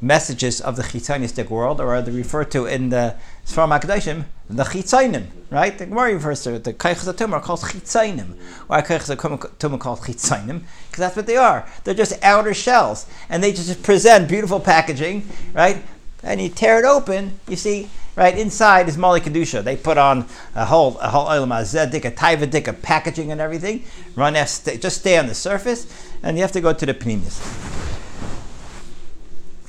messages 0.00 0.60
of 0.60 0.76
the 0.76 0.82
chitzonistic 0.82 1.50
world, 1.50 1.80
or 1.80 1.94
are 1.94 2.02
they 2.02 2.10
referred 2.10 2.50
to 2.52 2.66
in 2.66 2.88
the 2.88 3.14
Sfar 3.46 3.68
Makdashim, 3.68 4.24
the 4.48 4.64
chitzonim, 4.64 5.26
right? 5.50 5.76
The 5.76 5.86
Gemara 5.86 6.14
refers 6.14 6.42
to 6.44 6.58
the 6.58 6.72
kaichas 6.72 7.12
atum 7.12 7.32
are 7.32 7.40
called 7.40 7.60
chitzonim. 7.60 8.36
Why 8.66 8.82
kaichas 8.82 9.14
atum 9.14 9.74
are 9.74 9.78
called 9.78 10.00
chitzonim? 10.00 10.62
Because 10.86 10.98
that's 10.98 11.16
what 11.16 11.26
they 11.26 11.36
are. 11.36 11.66
They're 11.84 11.94
just 11.94 12.22
outer 12.22 12.54
shells, 12.54 13.06
and 13.28 13.42
they 13.42 13.52
just 13.52 13.82
present 13.82 14.28
beautiful 14.28 14.60
packaging, 14.60 15.28
right? 15.52 15.82
And 16.22 16.40
you 16.40 16.48
tear 16.48 16.78
it 16.78 16.84
open, 16.84 17.40
you 17.48 17.56
see, 17.56 17.90
right 18.14 18.36
inside 18.36 18.88
is 18.88 18.96
Mali 18.96 19.20
Kedusha. 19.20 19.64
They 19.64 19.76
put 19.76 19.98
on 19.98 20.26
a 20.54 20.64
whole 20.64 20.96
a 20.98 21.08
whole 21.08 21.26
oil 21.26 21.46
mazedik, 21.46 22.04
a 22.04 22.10
taivadik, 22.12 22.68
a 22.68 22.72
packaging 22.72 23.32
and 23.32 23.40
everything. 23.40 23.84
Run 24.14 24.34
just 24.34 24.98
stay 24.98 25.18
on 25.18 25.26
the 25.26 25.34
surface, 25.34 25.86
and 26.22 26.36
you 26.36 26.42
have 26.42 26.52
to 26.52 26.60
go 26.60 26.72
to 26.72 26.86
the 26.86 26.94
pneumis. 26.94 27.40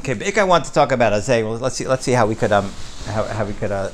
Okay, 0.02 0.14
Big 0.14 0.38
I 0.38 0.44
want 0.44 0.66
to 0.66 0.74
talk 0.74 0.92
about 0.92 1.14
Azay. 1.14 1.44
Well, 1.44 1.58
let's 1.58 1.78
see. 1.78 1.88
Let's 1.88 2.04
see 2.04 2.12
how 2.12 2.28
we 2.28 2.36
could 2.36 2.52
um 2.52 2.72
how, 3.06 3.24
how 3.24 3.46
we 3.46 3.54
could 3.54 3.72
uh, 3.72 3.90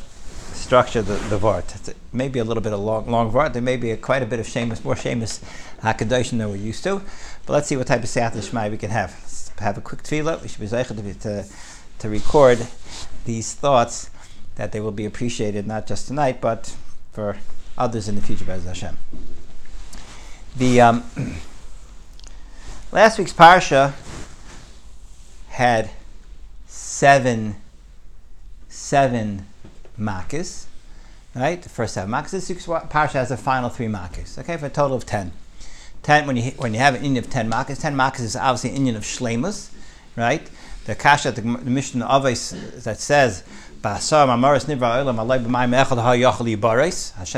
structure 0.54 1.02
the, 1.02 1.16
the 1.30 1.38
vart. 1.38 1.76
It's 1.76 1.94
maybe 2.14 2.40
a 2.40 2.44
little 2.44 2.62
bit 2.62 2.74
of 2.74 2.80
long 2.80 3.10
long 3.10 3.32
vart. 3.32 3.54
There 3.54 3.62
may 3.62 3.78
be 3.78 3.92
a, 3.92 3.98
quite 3.98 4.24
a 4.24 4.26
bit 4.26 4.40
of 4.40 4.48
shameless, 4.48 4.84
more 4.84 4.96
shameless 4.96 5.42
hakadosh 5.82 6.30
than 6.32 6.50
we're 6.50 6.56
used 6.56 6.84
to. 6.84 7.02
But 7.46 7.54
let's 7.54 7.68
see 7.68 7.78
what 7.78 7.88
type 7.88 8.04
of 8.04 8.10
siyat 8.10 8.34
shmai 8.34 8.70
we 8.70 8.78
can 8.78 8.92
have. 8.92 9.12
Let's 9.22 9.52
have 9.60 9.78
a 9.78 9.82
quick 9.82 10.04
tefillah. 10.04 10.42
We 10.42 10.48
should 10.48 10.62
be 10.62 10.68
to, 10.68 11.14
to 11.20 11.46
to 12.00 12.10
record 12.10 12.68
these 13.26 13.54
thoughts 13.54 14.10
that 14.56 14.72
they 14.72 14.80
will 14.80 14.92
be 14.92 15.06
appreciated 15.06 15.68
not 15.68 15.86
just 15.86 16.08
tonight 16.08 16.42
but 16.42 16.76
for 17.12 17.38
others 17.78 18.08
in 18.08 18.16
the 18.16 18.22
future. 18.22 18.46
Bez 18.46 18.66
Hashem. 18.66 18.98
The 20.56 20.82
um, 20.82 21.04
last 22.92 23.20
week's 23.20 23.34
parsha 23.34 23.94
had 25.50 25.90
seven, 26.68 27.56
seven 28.90 29.46
makkahs, 30.00 30.66
right? 31.36 31.62
The 31.62 31.70
first 31.70 31.94
seven 31.94 32.10
makkahs. 32.12 32.32
This 32.32 32.50
parsha 32.50 33.12
has 33.14 33.30
the 33.30 33.38
final 33.38 33.70
three 33.70 33.86
makkahs, 33.86 34.40
okay, 34.40 34.58
for 34.58 34.66
a 34.66 34.70
total 34.70 34.98
of 34.98 35.06
ten. 35.06 35.32
Ten, 36.02 36.26
when 36.26 36.38
you, 36.38 36.52
when 36.58 36.74
you 36.74 36.80
have 36.80 36.96
an 36.96 37.04
inyan 37.04 37.20
of 37.20 37.30
ten 37.30 37.52
makkahs, 37.52 37.80
ten 37.80 37.96
makkahs 37.96 38.22
is 38.22 38.36
obviously 38.36 38.72
an 38.72 38.78
inyan 38.84 38.96
of 38.96 39.04
shlemus, 39.04 39.72
right? 40.16 40.50
The 40.86 40.96
kasha, 40.96 41.32
the, 41.32 41.42
the 41.42 41.70
Mishnah 41.70 42.08
Avos 42.08 42.84
that 42.84 43.00
says. 43.00 43.44
Hashem 43.82 44.28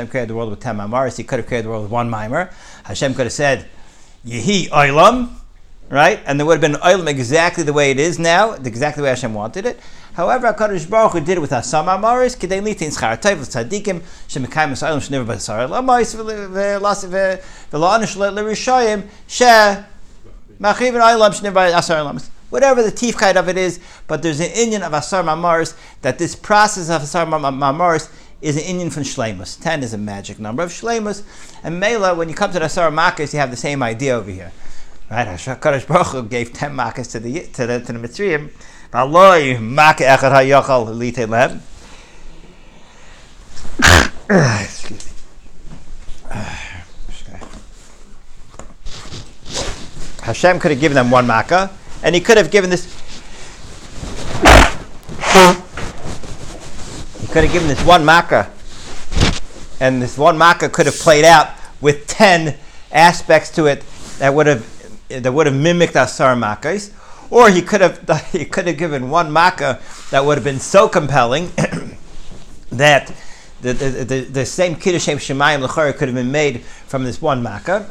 created 0.08 0.28
the 0.28 0.34
world 0.34 0.50
with 0.50 0.60
ten 0.60 0.76
mamaris. 0.76 1.16
He 1.16 1.22
could 1.22 1.38
have 1.38 1.46
created 1.46 1.66
the 1.66 1.68
world 1.68 1.82
with 1.84 1.92
one 1.92 2.10
mimer. 2.10 2.50
Hashem 2.82 3.14
could 3.14 3.26
have 3.26 3.32
said, 3.32 3.68
Yehi 4.26 4.68
olam, 4.70 5.28
right? 5.92 6.20
And 6.24 6.40
there 6.40 6.46
would 6.46 6.62
have 6.62 6.72
been 6.72 6.80
oilam 6.80 7.06
exactly 7.06 7.62
the 7.64 7.72
way 7.74 7.90
it 7.90 8.00
is 8.00 8.18
now, 8.18 8.52
exactly 8.52 9.02
the 9.02 9.04
way 9.04 9.10
Hashem 9.10 9.34
wanted 9.34 9.66
it. 9.66 9.78
However, 10.14 10.50
HaKadosh 10.50 10.88
Baruch 10.88 11.12
Hu 11.12 11.20
did 11.20 11.36
it 11.36 11.40
with 11.40 11.50
Asam 11.50 11.84
Amaris, 11.84 12.34
Kidei 12.34 12.62
Litin 12.62 12.88
Schar 12.96 13.20
Tayv, 13.20 13.36
Tzadikim, 13.36 14.00
Shemekayim 14.26 14.72
Esayim, 14.72 15.00
Shnever 15.00 15.26
Basar, 15.26 15.68
Lamais, 15.68 16.14
Velanish 17.70 18.16
Lerishayim, 18.16 19.06
She, 19.26 19.44
Machiv 19.44 20.88
and 20.88 20.96
Aylam, 20.96 21.30
Shnever 21.30 21.76
Asar 21.76 22.02
Lamas. 22.02 22.30
Whatever 22.48 22.82
the 22.82 22.90
tifkite 22.90 23.36
of 23.36 23.48
it 23.48 23.58
is, 23.58 23.78
but 24.06 24.22
there's 24.22 24.40
an 24.40 24.50
inyan 24.50 24.82
of 24.82 24.94
Asar 24.94 25.22
Mamaris, 25.22 25.76
that 26.00 26.18
this 26.18 26.34
process 26.34 26.88
of 26.88 27.02
Asar 27.02 27.26
Mamaris 27.26 28.10
is 28.40 28.56
an 28.56 28.62
inyan 28.62 28.90
from 28.92 29.02
Shlemus. 29.02 29.60
Ten 29.60 29.82
is 29.82 29.92
a 29.92 29.98
magic 29.98 30.38
number 30.38 30.62
of 30.62 30.70
Shlemus. 30.70 31.22
And 31.62 31.78
Mela, 31.78 32.14
when 32.14 32.28
you 32.30 32.34
come 32.34 32.50
to 32.52 32.58
the 32.58 32.64
Asar 32.66 32.90
Makas, 32.90 33.32
you 33.32 33.38
have 33.40 33.50
the 33.50 33.56
same 33.56 33.82
idea 33.82 34.14
over 34.14 34.30
here. 34.30 34.52
Right? 35.12 35.28
Baruch 35.86 36.06
Hu 36.06 36.22
gave 36.22 36.54
ten 36.54 36.74
makas 36.74 37.12
to 37.12 37.20
the 37.20 37.40
to 37.52 37.66
the 37.66 37.80
to 37.80 37.92
the 37.92 37.98
Mitzrayim. 37.98 38.50
Echad 38.94 40.98
lite 40.98 41.28
lem. 41.28 41.60
Ah, 44.30 44.62
excuse 44.62 45.04
me. 45.04 45.12
Ah, 46.30 46.58
Hashem 50.22 50.58
could 50.58 50.70
have 50.70 50.80
given 50.80 50.94
them 50.94 51.10
one 51.10 51.26
makkah, 51.26 51.70
and 52.02 52.14
he 52.14 52.20
could 52.22 52.38
have 52.38 52.50
given 52.50 52.70
this. 52.70 52.86
He 57.20 57.26
could 57.26 57.44
have 57.44 57.52
given 57.52 57.68
this 57.68 57.84
one 57.84 58.06
makkah, 58.06 58.50
and 59.78 60.00
this 60.00 60.16
one 60.16 60.38
makkah 60.38 60.70
could 60.70 60.86
have 60.86 60.98
played 60.98 61.26
out 61.26 61.48
with 61.82 62.06
ten 62.06 62.56
aspects 62.92 63.50
to 63.50 63.66
it 63.66 63.84
that 64.18 64.32
would 64.32 64.46
have 64.46 64.71
that 65.20 65.32
would 65.32 65.46
have 65.46 65.56
mimicked 65.56 65.96
Asar 65.96 66.34
Makkahs, 66.36 66.92
or 67.30 67.50
he 67.50 67.62
could 67.62 67.80
have 67.80 68.26
he 68.32 68.44
could 68.44 68.66
have 68.66 68.76
given 68.76 69.10
one 69.10 69.32
Makkah 69.32 69.80
that 70.10 70.24
would 70.24 70.36
have 70.36 70.44
been 70.44 70.60
so 70.60 70.88
compelling 70.88 71.50
that 72.70 73.14
the, 73.60 73.72
the, 73.72 74.04
the, 74.04 74.20
the 74.22 74.46
same 74.46 74.74
Kiddush 74.74 75.08
Shemayim 75.08 75.66
Lechari 75.66 75.96
could 75.96 76.08
have 76.08 76.16
been 76.16 76.32
made 76.32 76.62
from 76.62 77.04
this 77.04 77.22
one 77.22 77.42
Makkah. 77.42 77.88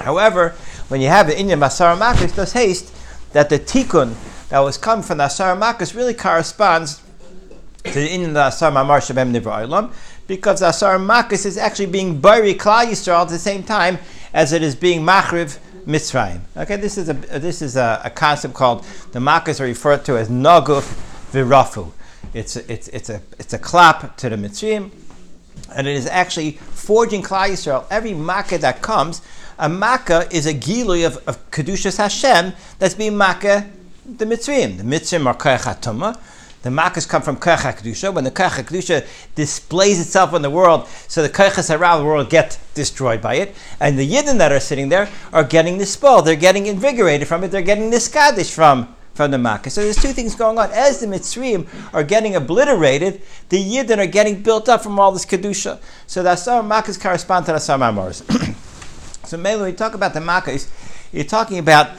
However, 0.00 0.50
when 0.88 1.00
you 1.00 1.08
have 1.08 1.26
the 1.26 1.34
inyan 1.34 1.58
Masar 1.58 1.98
Makkah, 1.98 2.28
does 2.28 2.52
haste 2.52 2.94
that 3.32 3.48
the 3.48 3.58
Tikkun, 3.58 4.14
that 4.48 4.60
was 4.60 4.76
come 4.76 5.02
from 5.02 5.18
the 5.18 5.24
Asar 5.24 5.56
Makas 5.56 5.94
really 5.94 6.14
corresponds 6.14 7.02
to 7.84 7.92
the 7.94 8.12
in 8.12 8.32
the 8.34 8.48
Asar 8.48 8.70
Mamar 8.70 9.00
Shabem 9.00 9.34
Nivra 9.34 9.66
Olam, 9.66 9.92
because 10.26 10.60
the 10.60 10.68
Asar 10.68 10.98
Makas 10.98 11.46
is 11.46 11.56
actually 11.56 11.86
being 11.86 12.20
buried 12.20 12.58
Klal 12.58 12.86
Yisrael 12.86 13.22
at 13.22 13.28
the 13.28 13.38
same 13.38 13.62
time 13.62 13.98
as 14.34 14.52
it 14.52 14.62
is 14.62 14.74
being 14.74 15.00
Machriv 15.00 15.58
Mitzrayim. 15.86 16.40
Okay, 16.56 16.76
this 16.76 16.96
is 16.96 17.08
a 17.08 17.14
this 17.14 17.62
is 17.62 17.76
a, 17.76 18.00
a 18.04 18.10
concept 18.10 18.54
called 18.54 18.84
the 19.12 19.18
Makas 19.18 19.60
are 19.60 19.64
referred 19.64 20.04
to 20.04 20.16
as 20.16 20.28
Naguf 20.28 20.82
Virafu. 21.32 21.92
It's 22.34 22.56
a, 22.56 22.72
it's 22.72 22.88
it's 22.88 23.10
a 23.10 23.20
it's 23.38 23.52
a 23.52 23.58
clap 23.58 24.16
to 24.18 24.28
the 24.28 24.36
Mitzrayim, 24.36 24.90
and 25.74 25.86
it 25.86 25.96
is 25.96 26.06
actually 26.06 26.52
forging 26.52 27.22
Klal 27.22 27.50
Yisrael. 27.50 27.84
Every 27.90 28.14
Makkah 28.14 28.58
that 28.58 28.80
comes, 28.80 29.22
a 29.58 29.68
Makkah 29.68 30.28
is 30.30 30.46
a 30.46 30.54
gilui 30.54 31.04
of, 31.06 31.16
of 31.26 31.50
Kedushas 31.50 31.98
Hashem 31.98 32.52
that's 32.78 32.94
being 32.94 33.16
Makkah 33.16 33.68
the 34.06 34.24
Mitzrayim. 34.24 34.78
The 34.78 34.84
Mitzrayim 34.84 35.26
are 35.26 35.34
Koyach. 35.34 36.18
The 36.62 36.70
Makkahs 36.70 37.08
come 37.08 37.22
from 37.22 37.36
Koyach 37.36 37.58
HaKedusha. 37.58 38.14
When 38.14 38.24
the 38.24 38.30
Koyach 38.30 38.62
HaKedusha 38.62 39.06
displays 39.34 40.00
itself 40.00 40.32
in 40.32 40.42
the 40.42 40.50
world, 40.50 40.86
so 41.08 41.22
the 41.22 41.28
Koyachas 41.28 41.76
around 41.76 42.00
the 42.00 42.06
world 42.06 42.30
get 42.30 42.58
destroyed 42.74 43.20
by 43.20 43.34
it, 43.34 43.54
and 43.80 43.98
the 43.98 44.08
Yidden 44.08 44.38
that 44.38 44.52
are 44.52 44.60
sitting 44.60 44.88
there 44.88 45.08
are 45.32 45.44
getting 45.44 45.82
spell. 45.84 46.22
They're 46.22 46.36
getting 46.36 46.66
invigorated 46.66 47.26
from 47.26 47.42
it. 47.42 47.48
They're 47.48 47.62
getting 47.62 47.90
the 47.90 47.96
Skadish 47.96 48.52
from 48.52 48.94
from 49.14 49.30
the 49.30 49.38
Makkah. 49.38 49.70
So 49.70 49.82
there's 49.82 50.00
two 50.00 50.12
things 50.12 50.34
going 50.34 50.58
on. 50.58 50.70
As 50.72 51.00
the 51.00 51.06
Mitzrayim 51.06 51.68
are 51.92 52.02
getting 52.02 52.34
obliterated, 52.34 53.20
the 53.50 53.62
Yidden 53.62 53.98
are 53.98 54.06
getting 54.06 54.42
built 54.42 54.68
up 54.68 54.82
from 54.82 54.98
all 54.98 55.12
this 55.12 55.26
Kedusha. 55.26 55.80
So 56.06 56.22
the 56.22 56.32
Asar 56.32 56.62
Makkahs 56.62 57.00
correspond 57.00 57.46
to 57.46 57.52
the 57.52 57.56
Asar 57.56 57.78
Mamors. 57.78 58.22
so 59.26 59.36
mainly 59.36 59.62
when 59.62 59.70
we 59.72 59.76
talk 59.76 59.94
about 59.94 60.14
the 60.14 60.20
Makkahs, 60.20 60.70
you're 61.12 61.24
talking 61.24 61.58
about 61.58 61.90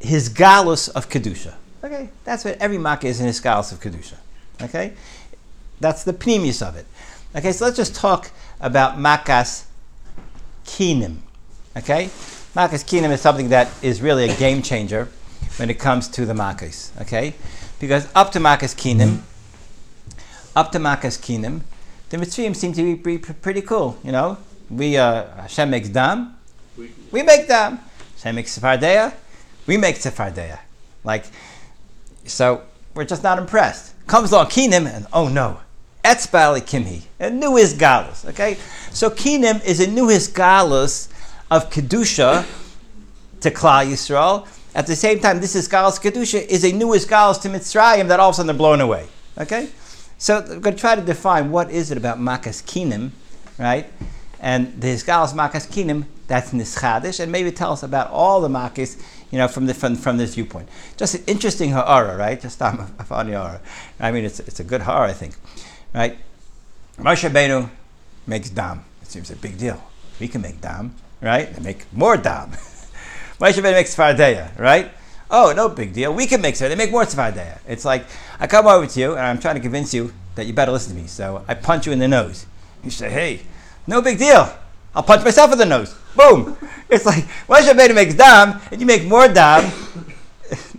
his 0.00 0.28
galus 0.28 0.88
of 0.88 1.08
Kedusha. 1.08 1.54
Okay? 1.84 2.08
That's 2.24 2.44
what 2.44 2.58
every 2.58 2.78
Makkah 2.78 3.06
is 3.06 3.20
in 3.20 3.26
his 3.26 3.40
galus 3.40 3.72
of 3.72 3.80
Kedusha. 3.80 4.16
Okay? 4.62 4.94
That's 5.80 6.04
the 6.04 6.12
pneumius 6.12 6.66
of 6.66 6.76
it. 6.76 6.86
Okay, 7.36 7.52
so 7.52 7.64
let's 7.64 7.76
just 7.76 7.94
talk 7.94 8.30
about 8.60 8.96
Makas 8.96 9.66
Kinim. 10.64 11.18
Okay? 11.76 12.06
Makas 12.54 12.84
Kinim 12.84 13.10
is 13.10 13.20
something 13.20 13.50
that 13.50 13.68
is 13.82 14.02
really 14.02 14.28
a 14.28 14.36
game 14.36 14.62
changer 14.62 15.08
when 15.58 15.70
it 15.70 15.78
comes 15.78 16.08
to 16.08 16.26
the 16.26 16.32
Makas. 16.32 16.98
Okay? 17.02 17.34
Because 17.78 18.08
up 18.14 18.32
to 18.32 18.40
Makas 18.40 18.74
Kinim, 18.74 19.20
up 20.56 20.72
to 20.72 20.78
Makas 20.78 21.18
Kinim, 21.18 21.60
the 22.10 22.16
Mitzrayim 22.16 22.56
seem 22.56 22.72
to 22.72 22.96
be 22.96 23.18
pretty 23.18 23.62
cool. 23.62 23.98
You 24.02 24.12
know, 24.12 24.38
we 24.70 24.96
uh, 24.96 25.26
Hashem 25.42 25.70
makes 25.70 25.88
dam, 25.88 26.36
we 26.76 27.22
make 27.22 27.46
dam. 27.46 27.80
Hashem 28.16 28.34
makes 28.34 28.58
Sephardeya, 28.58 29.14
we 29.66 29.76
make 29.76 29.96
Sephardeya. 29.96 30.58
Like, 31.04 31.26
so 32.28 32.62
we're 32.94 33.04
just 33.04 33.22
not 33.22 33.38
impressed. 33.38 33.94
Comes 34.06 34.32
along 34.32 34.46
Kinim, 34.46 34.86
and 34.86 35.06
oh 35.12 35.28
no, 35.28 35.60
Etzbali 36.04 36.60
Kimhi, 36.60 37.02
a 37.20 37.30
new 37.30 37.56
is 37.56 37.74
galus. 37.74 38.28
Okay, 38.28 38.56
so 38.90 39.10
Kinim 39.10 39.64
is 39.64 39.80
a 39.80 39.86
new 39.86 40.08
is 40.08 40.28
galus 40.28 41.08
of 41.50 41.70
kedusha 41.70 42.46
to 43.40 43.50
Klal 43.50 43.86
Yisrael. 43.86 44.46
At 44.74 44.86
the 44.86 44.96
same 44.96 45.18
time, 45.20 45.40
this 45.40 45.56
is 45.56 45.68
galus 45.68 46.00
kedusha 46.00 46.46
is 46.46 46.64
a 46.64 46.72
new 46.72 46.92
is 46.92 47.06
galus 47.06 47.40
to 47.42 47.48
Mitzrayim 47.48 48.08
that 48.08 48.20
all 48.20 48.30
of 48.30 48.34
a 48.34 48.36
sudden 48.36 48.46
they're 48.46 48.56
blown 48.56 48.80
away. 48.80 49.08
Okay, 49.38 49.68
so 50.18 50.38
I'm 50.38 50.60
going 50.60 50.74
to 50.74 50.80
try 50.80 50.94
to 50.94 51.02
define 51.02 51.50
what 51.50 51.70
is 51.70 51.90
it 51.90 51.98
about 51.98 52.18
Makas 52.18 52.62
Kinim, 52.62 53.10
right? 53.58 53.86
And 54.40 54.80
the 54.80 54.88
Hisgalas 54.88 55.32
Makas 55.32 55.68
Kinim, 55.68 56.06
that's 56.26 56.52
Nischadish, 56.52 57.20
and 57.20 57.30
maybe 57.30 57.50
tell 57.50 57.72
us 57.72 57.82
about 57.82 58.10
all 58.10 58.40
the 58.40 58.48
Makas, 58.48 59.00
you 59.30 59.38
know, 59.38 59.48
from, 59.48 59.66
the, 59.66 59.74
from, 59.74 59.96
from 59.96 60.16
this 60.16 60.34
viewpoint. 60.34 60.68
Just 60.96 61.14
an 61.14 61.22
interesting 61.26 61.70
ha'ara, 61.70 62.16
right? 62.16 62.40
Just 62.40 62.60
a, 62.60 62.72
funny 63.04 63.32
ha'ara. 63.32 63.60
I 64.00 64.10
mean, 64.10 64.24
it's, 64.24 64.40
it's 64.40 64.60
a 64.60 64.64
good 64.64 64.82
ha'ara, 64.82 65.08
I 65.08 65.12
think, 65.12 65.34
right? 65.94 66.16
Moshe 66.98 67.28
Benu 67.30 67.68
makes 68.26 68.50
dam. 68.50 68.84
It 69.02 69.08
seems 69.08 69.30
a 69.30 69.36
big 69.36 69.58
deal. 69.58 69.82
We 70.18 70.28
can 70.28 70.42
make 70.42 70.60
dam, 70.60 70.94
right? 71.20 71.52
They 71.52 71.62
make 71.62 71.92
more 71.92 72.16
dam. 72.16 72.50
Moshe 73.40 73.62
Benu 73.62 73.72
makes 73.72 73.94
fardeya, 73.94 74.58
right? 74.58 74.90
Oh, 75.30 75.52
no 75.54 75.68
big 75.68 75.92
deal. 75.92 76.14
We 76.14 76.26
can 76.26 76.40
make 76.40 76.56
so. 76.56 76.68
They 76.68 76.74
make 76.74 76.90
more 76.90 77.04
tzvadeya. 77.04 77.58
It's 77.68 77.84
like 77.84 78.06
I 78.40 78.46
come 78.46 78.66
over 78.66 78.86
to 78.86 79.00
you 79.00 79.10
and 79.12 79.20
I'm 79.20 79.38
trying 79.38 79.56
to 79.56 79.60
convince 79.60 79.92
you 79.92 80.12
that 80.36 80.46
you 80.46 80.54
better 80.54 80.72
listen 80.72 80.94
to 80.94 81.00
me. 81.00 81.06
So 81.06 81.44
I 81.46 81.54
punch 81.54 81.86
you 81.86 81.92
in 81.92 81.98
the 81.98 82.08
nose. 82.08 82.46
You 82.82 82.90
say, 82.90 83.10
"Hey, 83.10 83.40
no 83.86 84.00
big 84.00 84.18
deal. 84.18 84.50
I'll 84.94 85.02
punch 85.02 85.24
myself 85.24 85.52
in 85.52 85.58
the 85.58 85.66
nose. 85.66 85.94
Boom. 86.18 86.56
It's 86.90 87.06
like 87.06 87.22
Moshe 87.46 87.72
Benu 87.78 87.94
makes 87.94 88.14
dam 88.14 88.60
and 88.72 88.80
you 88.80 88.86
make 88.86 89.04
more 89.04 89.28
dam. 89.28 89.70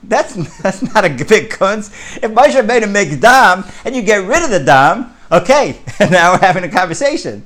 That's 0.04 0.34
that's 0.62 0.82
not 0.94 1.06
a 1.06 1.10
big 1.10 1.50
kunz. 1.50 1.94
If 2.22 2.32
Moshe 2.32 2.62
Benu 2.68 2.92
makes 2.92 3.16
dam 3.16 3.64
and 3.86 3.96
you 3.96 4.02
get 4.02 4.28
rid 4.28 4.44
of 4.44 4.50
the 4.50 4.60
dam, 4.60 5.14
okay, 5.32 5.80
now 6.12 6.34
we're 6.34 6.40
having 6.40 6.66
a 6.66 6.70
conversation. 6.70 7.46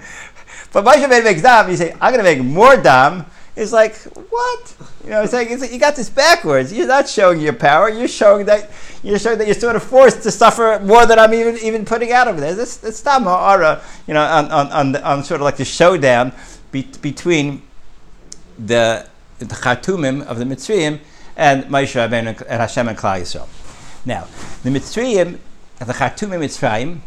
But 0.71 0.85
Moshe 0.85 1.05
Benu 1.07 1.23
makes 1.23 1.43
dam, 1.43 1.69
you 1.69 1.75
say, 1.75 1.91
I'm 2.01 2.13
going 2.13 2.17
to 2.17 2.23
make 2.23 2.43
more 2.43 2.75
dam. 2.77 3.27
It's 3.55 3.71
like, 3.71 3.95
what? 4.31 4.75
You 5.03 5.11
know, 5.11 5.21
it's 5.21 5.33
like, 5.33 5.51
it's 5.51 5.61
like 5.61 5.71
you 5.71 5.79
got 5.79 5.95
this 5.95 6.09
backwards. 6.09 6.73
You're 6.73 6.87
not 6.87 7.07
showing 7.07 7.41
your 7.41 7.53
power. 7.53 7.89
You're 7.89 8.07
showing 8.07 8.47
that 8.47 8.71
you're 9.03 9.19
showing 9.19 9.37
that 9.37 9.45
you're 9.45 9.53
sort 9.53 9.75
of 9.75 9.83
forced 9.83 10.23
to 10.23 10.31
suffer 10.31 10.79
more 10.83 11.05
than 11.05 11.19
I'm 11.19 11.33
even 11.35 11.57
even 11.57 11.85
putting 11.85 12.11
out 12.11 12.27
over 12.27 12.39
there. 12.39 12.55
This 12.55 12.83
it's 12.83 13.05
not 13.05 13.21
ma'ara, 13.21 13.83
you 14.07 14.15
know, 14.15 14.23
on, 14.23 14.45
on, 14.51 14.71
on, 14.71 14.91
the, 14.93 15.07
on 15.07 15.23
sort 15.23 15.41
of 15.41 15.45
like 15.45 15.57
the 15.57 15.65
showdown 15.65 16.31
be, 16.71 16.83
between 17.01 17.61
the 18.57 19.07
the 19.39 19.45
Khartoumim 19.45 20.25
of 20.25 20.37
the 20.39 20.45
Mitzrayim 20.45 20.99
and 21.35 21.65
Moshe 21.65 21.95
Rabbeinu 21.95 22.39
and 22.41 22.61
Hashem 22.61 22.87
and 22.87 22.97
Klal 22.97 23.21
Yisrael. 23.21 23.47
Now, 24.05 24.27
the 24.63 24.69
Mitzrayim, 24.69 25.39
the 25.79 25.93
Khartoumim 25.93 26.39
Mitzrayim, 26.39 26.99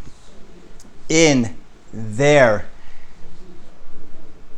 in 1.09 1.57
their 1.93 2.67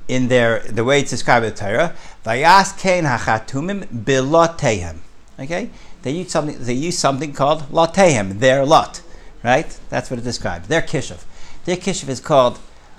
in 0.09 0.28
their 0.28 0.61
the 0.61 0.83
way 0.83 1.00
it's 1.00 1.11
described 1.11 1.45
in 1.45 1.52
the 1.52 1.57
Torah, 1.57 1.95
Vayas 2.25 2.76
Kain 2.78 3.04
Hachatumim 3.04 3.87
Bilotehem. 4.04 4.97
Okay? 5.38 5.71
They 6.02 6.12
use 6.12 6.30
something 6.30 6.57
they 6.59 6.73
use 6.73 6.99
something 6.99 7.33
called 7.33 7.71
Lotehem, 7.71 8.38
their 8.40 8.64
lot. 8.64 9.02
Right? 9.45 9.78
That's 9.90 10.11
what 10.11 10.18
it 10.18 10.25
describes. 10.25 10.68
Their 10.68 10.83
kishuv. 10.83 11.25
Their 11.64 11.76
kishuv 11.76 12.09
is 12.09 12.21
called 12.21 12.59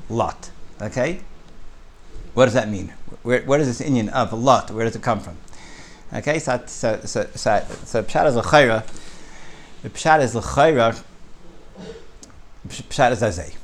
lot. 0.09 0.51
Okay? 0.81 1.21
What 2.33 2.45
does 2.45 2.53
that 2.53 2.69
mean? 2.69 2.93
Where, 3.23 3.41
where 3.41 3.59
does 3.59 3.67
this 3.67 3.87
inyan 3.87 4.09
of 4.09 4.33
lot? 4.33 4.71
Where 4.71 4.85
does 4.85 4.95
it 4.95 5.01
come 5.01 5.19
from? 5.19 5.37
Okay, 6.11 6.39
so 6.39 6.63
so 6.65 6.99
so 7.03 7.27
so, 7.35 7.65
so 7.85 8.03
pshat 8.03 8.27
is 8.27 8.35
l'chayra. 8.35 8.85
The 9.83 9.89
pshat 9.89 10.21
is 10.21 10.35
l'chayra. 10.35 11.03
Pshat 12.67 13.11
is 13.11 13.21
azay. 13.21 13.55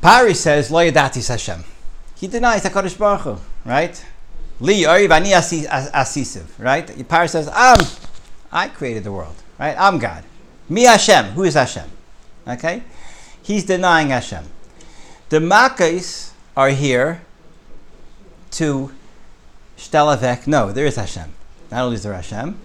Pari 0.00 0.34
says 0.34 0.70
lo 0.70 0.80
yadati 0.80 1.26
Hashem. 1.26 1.64
He 2.16 2.26
denies 2.26 2.64
Hakadosh 2.64 2.98
Baruch 2.98 3.20
Hu, 3.20 3.36
right? 3.64 4.04
Li 4.60 4.82
oiv 4.82 5.10
ani 5.10 5.30
asisiv, 5.30 6.46
right? 6.58 7.08
Pari 7.08 7.28
says, 7.28 7.48
I'm, 7.52 7.78
I 8.52 8.68
created 8.68 9.04
the 9.04 9.12
world, 9.12 9.36
right? 9.58 9.76
I'm 9.78 9.98
God. 9.98 10.24
Mi 10.68 10.82
Hashem. 10.82 11.26
Who 11.32 11.44
is 11.44 11.54
Hashem? 11.54 11.88
Okay, 12.48 12.82
he's 13.42 13.64
denying 13.64 14.08
Hashem. 14.08 14.44
The 15.28 15.38
Makkahs 15.38 16.29
are 16.56 16.70
here 16.70 17.22
to 18.52 18.92
Shtalavek. 19.76 20.46
No, 20.46 20.72
there 20.72 20.86
is 20.86 20.96
Hashem. 20.96 21.32
Not 21.70 21.84
only 21.84 21.94
is 21.96 22.02
there 22.02 22.14
Hashem, 22.14 22.58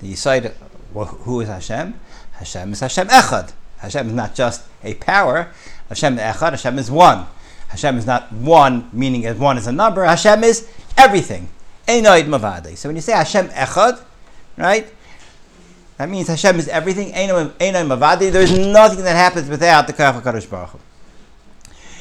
the 0.00 0.52
well, 0.92 1.06
who 1.06 1.40
is 1.40 1.48
Hashem? 1.48 1.94
Hashem 2.32 2.72
is 2.72 2.80
Hashem 2.80 3.08
Echad. 3.08 3.52
Hashem 3.78 4.08
is 4.08 4.14
not 4.14 4.34
just 4.34 4.64
a 4.82 4.94
power. 4.94 5.52
Hashem 5.88 6.16
Echad. 6.16 6.50
Hashem 6.50 6.78
is 6.78 6.90
one. 6.90 7.26
Hashem 7.68 7.98
is 7.98 8.06
not 8.06 8.32
one, 8.32 8.88
meaning 8.92 9.26
as 9.26 9.36
one 9.36 9.58
is 9.58 9.66
a 9.66 9.72
number. 9.72 10.04
Hashem 10.04 10.42
is 10.44 10.68
everything. 10.96 11.48
Einoid 11.86 12.24
Mavadi. 12.24 12.76
So 12.76 12.88
when 12.88 12.96
you 12.96 13.02
say 13.02 13.12
Hashem 13.12 13.48
Echad, 13.48 14.02
right? 14.56 14.86
That 15.98 16.08
means 16.08 16.28
Hashem 16.28 16.58
is 16.58 16.68
everything. 16.68 17.12
Einoid 17.12 17.54
Mavadi. 17.58 18.32
There's 18.32 18.56
nothing 18.56 19.04
that 19.04 19.16
happens 19.16 19.48
without 19.48 19.86
the 19.86 19.92
Kaf 19.92 20.22
Baruch 20.22 20.70
Hu. 20.70 20.78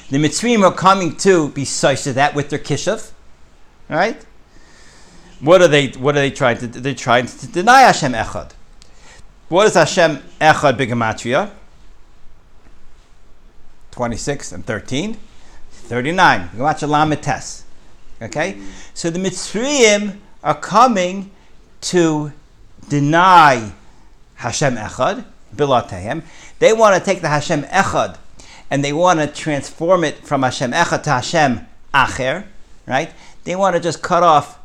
The 0.09 0.17
Mitzrayim 0.17 0.63
are 0.63 0.73
coming 0.73 1.15
to 1.17 1.49
be 1.49 1.65
such 1.65 2.05
that 2.05 2.33
with 2.33 2.49
their 2.49 2.59
kishav, 2.59 3.11
right? 3.89 4.23
What 5.39 5.61
are 5.61 5.67
they? 5.67 5.87
What 5.89 6.15
are 6.15 6.19
they 6.19 6.31
trying 6.31 6.57
to? 6.59 6.67
They're 6.67 6.95
trying 6.95 7.27
to 7.27 7.47
deny 7.47 7.81
Hashem 7.81 8.13
Echad. 8.13 8.51
What 9.49 9.67
is 9.67 9.73
Hashem 9.73 10.17
Echad 10.39 10.77
Bigamatria? 10.77 11.51
Twenty-six 13.91 14.51
and 14.51 14.65
thirteen. 14.65 15.17
39. 15.87 16.49
Tes. 17.21 17.63
Okay? 18.21 18.57
So 18.93 19.09
the 19.09 19.19
Mitzrayim 19.19 20.17
are 20.43 20.59
coming 20.59 21.31
to 21.81 22.33
deny 22.89 23.71
Hashem 24.35 24.75
Echad, 24.75 25.25
Bilatehem. 25.55 26.23
They 26.59 26.73
want 26.73 26.97
to 26.97 27.03
take 27.03 27.21
the 27.21 27.29
Hashem 27.29 27.63
Echad 27.63 28.17
and 28.69 28.83
they 28.83 28.93
want 28.93 29.19
to 29.19 29.27
transform 29.27 30.03
it 30.03 30.17
from 30.17 30.43
Hashem 30.43 30.71
Echad 30.71 31.03
to 31.03 31.09
Hashem 31.11 31.67
Acher, 31.93 32.45
right? 32.85 33.11
They 33.43 33.55
want 33.55 33.75
to 33.75 33.81
just 33.81 34.01
cut 34.01 34.23
off 34.23 34.59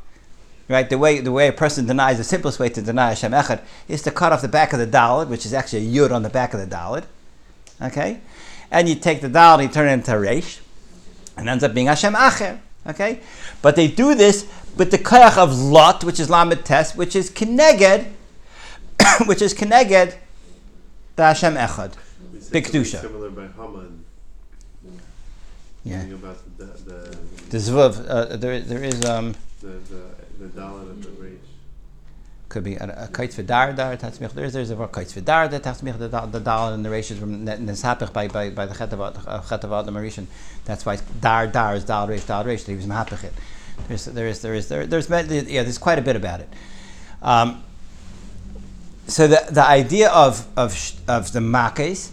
right? 0.69 0.89
The 0.89 0.99
way 0.99 1.21
the 1.21 1.33
way 1.33 1.49
a 1.49 1.53
person 1.53 1.87
denies 1.87 2.19
the 2.19 2.25
simplest 2.25 2.59
way 2.59 2.69
to 2.71 2.83
deny 2.83 3.11
Hashem 3.11 3.33
Echad 3.33 3.63
is 3.89 4.03
to 4.03 4.11
cut 4.11 4.33
off 4.33 4.43
the 4.43 4.49
back 4.49 4.73
of 4.73 4.79
the 4.79 4.87
Dalit, 4.87 5.29
which 5.29 5.47
is 5.47 5.53
actually 5.53 5.87
a 5.87 5.91
Yud 5.91 6.11
on 6.13 6.23
the 6.23 6.31
back 6.31 6.55
of 6.55 6.61
the 6.61 6.67
Dalit. 6.67 7.05
Okay, 7.81 8.21
and 8.71 8.89
you 8.89 8.95
take 8.95 9.21
the 9.21 9.29
Dalit 9.29 9.55
and 9.55 9.63
you 9.65 9.69
turn 9.69 9.89
it 9.89 9.93
into 9.93 10.13
a 10.13 10.21
Reish, 10.21 10.61
and 11.37 11.49
ends 11.49 11.63
up 11.63 11.75
being 11.75 11.87
Hashem 11.87 12.15
Acher. 12.15 12.59
Okay, 12.87 13.21
but 13.61 13.77
they 13.77 13.87
do 13.87 14.15
this 14.15 14.51
with 14.77 14.91
the 14.91 14.99
koyach 14.99 15.37
of 15.39 15.57
Lot, 15.57 16.03
which 16.03 16.19
is 16.19 16.29
Lamed 16.29 16.65
Tes, 16.65 16.97
which 16.97 17.15
is 17.15 17.31
Keneged, 17.31 18.11
which 19.27 19.43
is 19.43 19.55
Keneged 19.55 20.17
the 21.17 21.23
Hashem 21.23 21.55
Echad. 21.55 21.93
We 22.33 22.41
say 22.41 22.53
Big 22.53 22.65
something 22.65 22.83
Kedusha. 22.83 23.01
Similar 23.01 23.31
by 23.31 23.49
Haman. 23.49 24.05
Yeah. 25.85 26.01
Something 26.01 26.13
about 26.15 26.39
the 26.59 26.65
the 26.65 27.17
The 27.51 27.59
Zvuv, 27.59 28.07
uh, 28.09 28.37
there, 28.37 28.61
there 28.61 28.85
is 28.85 29.05
um, 29.05 29.35
the 29.61 29.69
the, 29.69 30.03
the 30.41 30.61
Dalit 30.61 30.91
of 30.91 31.03
the 31.03 31.11
rage. 31.23 31.39
could 32.53 32.65
be 32.65 32.75
a, 32.77 33.09
kaitz 33.11 33.35
v'dar 33.35 33.75
dar 33.75 33.97
tatzmich. 33.97 34.33
There's 34.33 34.53
there's 34.53 34.71
a 34.71 34.77
word 34.77 34.93
kaitz 34.93 35.15
v'dar 35.15 35.51
that 35.51 35.63
tatzmich 35.63 35.99
the 35.99 36.09
the 36.09 36.41
dal 36.41 36.73
and 36.75 36.85
the 36.85 36.91
ratios 36.91 37.19
from 37.19 37.47
neshapich 37.47 38.13
by 38.13 38.29
by 38.29 38.51
by 38.51 38.67
the 38.67 38.75
chetavad 38.75 39.15
chetavad 39.49 39.87
the 39.87 39.93
marishan. 39.93 40.27
That's 40.67 40.85
why 40.87 40.99
dar 41.21 41.47
dar 41.47 41.75
is 41.75 41.85
dal 41.85 42.07
resh 42.07 42.25
dal 42.25 42.45
resh. 42.45 42.65
He 42.65 42.77
was 42.77 42.87
mahapich 42.87 43.25
it. 43.25 43.33
There's 43.89 44.05
there 44.05 44.27
is 44.27 44.43
there 44.43 44.55
is 44.55 44.69
there 44.69 44.87
there's 44.87 45.09
yeah 45.09 45.63
there's 45.63 45.79
quite 45.79 45.99
a 45.99 46.03
bit 46.03 46.17
about 46.17 46.41
it. 46.41 46.49
Um, 47.23 47.65
so 49.07 49.27
the 49.27 49.47
the 49.51 49.65
idea 49.65 50.11
of 50.11 50.47
of 50.57 50.71
of 51.09 51.33
the 51.33 51.41
makes 51.41 52.13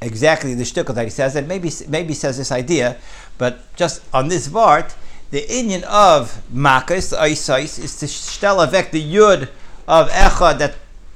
exactly 0.00 0.54
the 0.54 0.64
shtickle 0.64 0.94
that 0.94 1.04
he 1.04 1.10
says, 1.10 1.36
and 1.36 1.46
maybe 1.46 1.70
maybe 1.88 2.14
says 2.14 2.36
this 2.38 2.52
idea, 2.52 2.96
but 3.38 3.74
just 3.76 4.02
on 4.14 4.28
this 4.28 4.48
vart, 4.48 4.94
the 5.30 5.42
inyan 5.42 5.82
of 5.84 6.42
Makkos, 6.52 7.10
the 7.10 7.16
Oisois, 7.16 7.78
is 7.78 7.98
to 7.98 8.08
stel 8.08 8.58
avek 8.58 8.90
the 8.90 9.02
yud 9.02 9.48
of 9.86 10.08
Echad 10.10 10.58
that 10.58 10.74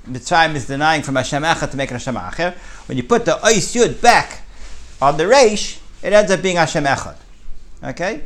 Mitzrayim 0.08 0.54
is 0.54 0.66
denying 0.66 1.02
from 1.02 1.16
Hashem 1.16 1.42
Echad 1.42 1.70
to 1.70 1.76
make 1.76 1.90
Hashem 1.90 2.14
Acher. 2.14 2.54
When 2.86 2.96
you 2.98 3.04
put 3.04 3.24
the 3.24 3.32
Ois 3.32 3.74
yud 3.74 4.00
back 4.02 4.42
on 5.00 5.16
the 5.16 5.24
Reish, 5.24 5.78
it 6.02 6.12
ends 6.12 6.30
up 6.30 6.42
being 6.42 6.56
Hashem 6.56 6.84
Echad. 6.84 7.16
Okay? 7.82 8.22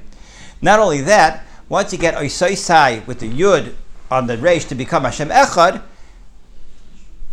Not 0.61 0.81
only 0.81 1.03
that, 1.03 1.45
once 1.69 1.93
you 1.93 1.99
get 1.99 2.15
Oisoisai 2.15 3.07
with 3.07 3.21
the 3.21 3.31
yud 3.31 3.75
on 4.11 4.27
the 4.27 4.37
Reish 4.37 4.67
to 4.69 4.75
become 4.75 5.05
Hashem 5.05 5.29
Echad, 5.29 5.77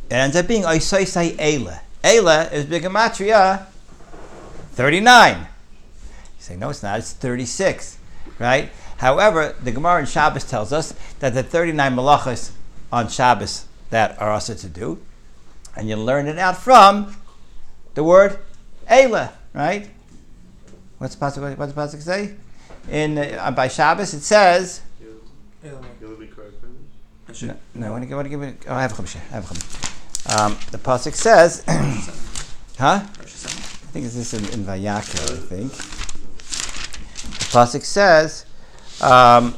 it 0.10 0.14
ends 0.14 0.36
up 0.36 0.48
being 0.48 0.64
Oisoisai 0.64 1.36
Eile. 1.38 1.80
Eile 2.06 2.54
is 2.54 2.66
Bigamatria 2.66 3.66
39. 4.74 5.38
You 5.40 5.46
say, 6.38 6.56
no, 6.56 6.70
it's 6.70 6.84
not, 6.84 7.00
it's 7.00 7.14
36, 7.14 7.98
right? 8.38 8.70
However, 8.98 9.56
the 9.64 9.72
Gemara 9.72 10.02
in 10.02 10.06
Shabbos 10.06 10.44
tells 10.44 10.72
us 10.72 10.94
that 11.18 11.34
the 11.34 11.42
39 11.42 11.96
malachas 11.96 12.52
on 12.92 13.08
Shabbos 13.08 13.66
that 13.90 14.22
are 14.22 14.30
also 14.30 14.54
to 14.54 14.68
do, 14.70 15.00
and 15.76 15.90
you 15.90 15.96
learn 15.96 16.28
it 16.28 16.38
out 16.38 16.58
from 16.58 17.18
the 17.96 18.04
word 18.04 18.38
Eile, 18.88 19.32
right? 19.56 19.90
What's 21.00 21.16
the 21.16 21.26
pasuk? 21.26 21.58
What's 21.58 21.74
the 21.74 21.82
pasuk 21.82 22.02
say? 22.04 22.36
In 22.88 23.18
uh, 23.18 23.50
by 23.50 23.68
Shabbos 23.68 24.14
it 24.14 24.22
says. 24.22 24.82
You'll 25.64 26.16
be 26.18 26.28
correct. 26.28 26.54
No, 27.42 27.56
no, 27.74 27.88
I 27.88 27.90
want 27.90 28.04
to 28.04 28.08
give, 28.08 28.16
want 28.16 28.26
to 28.26 28.30
give 28.30 28.42
it. 28.44 28.64
Oh, 28.68 28.76
I 28.76 28.84
have 28.84 28.98
a. 28.98 29.02
I 29.02 29.18
have 29.34 29.52
a. 29.52 29.95
Um, 30.28 30.58
the 30.72 30.78
pasuk 30.78 31.14
says, 31.14 31.64
huh? 32.80 33.02
I 33.04 33.08
think 33.94 34.06
it's 34.06 34.16
this 34.16 34.34
in, 34.34 34.44
in 34.54 34.66
Vayakra. 34.66 35.22
I 35.22 35.38
think 35.38 35.72
the 35.72 37.46
pasuk 37.54 37.84
says, 37.84 38.46
um, 39.02 39.54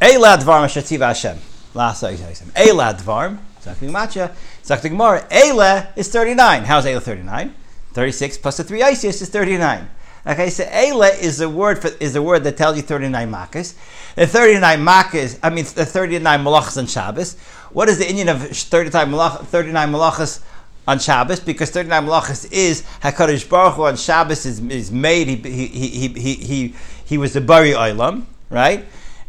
"Eila 0.00 0.38
dvarm 0.38 0.64
ashativ 0.64 1.00
Hashem." 1.00 1.38
Last. 1.74 2.02
Eila 2.02 2.98
dvarm. 3.00 3.38
Zakti 3.62 3.88
Matcha. 3.88 4.34
Zakti 4.64 4.90
Gemara. 4.90 5.26
Eila 5.30 5.96
is 5.96 6.08
thirty-nine. 6.08 6.64
How's 6.64 6.84
Eila 6.84 7.00
thirty-nine? 7.00 7.54
Thirty-six 7.92 8.36
plus 8.36 8.56
the 8.56 8.64
three 8.64 8.82
Isis 8.82 9.22
is 9.22 9.28
thirty-nine. 9.28 9.88
Okay, 10.24 10.50
so 10.50 10.64
Eila 10.64 11.20
is 11.20 11.38
the 11.38 11.48
word 11.48 11.80
for, 11.80 11.88
is 11.98 12.12
the 12.12 12.22
word 12.22 12.44
that 12.44 12.56
tells 12.56 12.76
you 12.76 12.82
thirty-nine 12.82 13.30
makas. 13.30 13.74
The 14.14 14.26
thirty-nine 14.26 14.80
makas. 14.80 15.38
I 15.42 15.50
mean, 15.50 15.64
the 15.64 15.84
thirty-nine 15.84 16.44
malachas 16.44 16.78
on 16.78 16.86
Shabbos. 16.86 17.36
What 17.72 17.88
is 17.88 17.98
the 17.98 18.04
inyan 18.04 18.32
of 18.32 18.56
thirty-nine 18.56 19.10
malach, 19.10 19.44
thirty-nine 19.46 19.90
malachas 19.90 20.40
on 20.86 21.00
Shabbos? 21.00 21.40
Because 21.40 21.70
thirty-nine 21.70 22.06
malachas 22.06 22.52
is 22.52 22.82
Hakadosh 23.00 23.48
Baruch 23.48 23.74
Hu 23.74 23.82
on 23.84 23.96
Shabbos 23.96 24.46
is, 24.46 24.60
is 24.60 24.92
made. 24.92 25.26
He 25.26 25.66
he 25.66 25.66
he 25.66 26.08
he 26.08 26.34
he, 26.34 26.74
he 27.04 27.18
was 27.18 27.32
the 27.32 27.40
bari 27.40 27.70
olam, 27.70 28.26
right? 28.48 28.84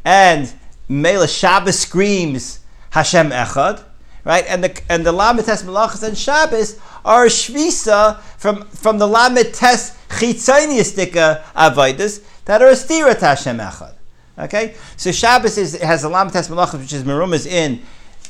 And 0.06 0.54
Mela 0.88 1.28
Shabbos 1.28 1.80
screams 1.80 2.60
Hashem 2.92 3.32
Echad, 3.32 3.84
right? 4.24 4.46
And 4.48 4.64
the 4.64 4.82
and 4.90 5.06
the 5.06 5.12
Lamed 5.12 5.46
Tes 5.46 5.64
Malachas 5.64 6.04
and 6.04 6.18
Shabbos 6.18 6.80
are 7.04 7.26
shvisa 7.26 8.20
from 8.38 8.64
from 8.68 8.98
the 8.98 9.08
Lamed 9.08 9.54
Tes 9.54 9.98
Chitzoniistika 10.10 11.44
Avodas 11.54 12.24
that 12.46 12.62
are 12.62 12.70
a 12.70 12.74
stira 12.74 13.18
to 13.18 13.26
Hashem 13.26 13.58
Echad. 13.58 13.94
Okay, 14.38 14.76
so 14.98 15.12
Shabbos 15.12 15.58
is 15.58 15.80
has 15.82 16.02
the 16.02 16.10
Lamed 16.10 16.34
Tes 16.34 16.48
Malachas 16.48 16.80
which 16.80 16.94
is 16.94 17.04
merumas 17.04 17.46
in 17.46 17.82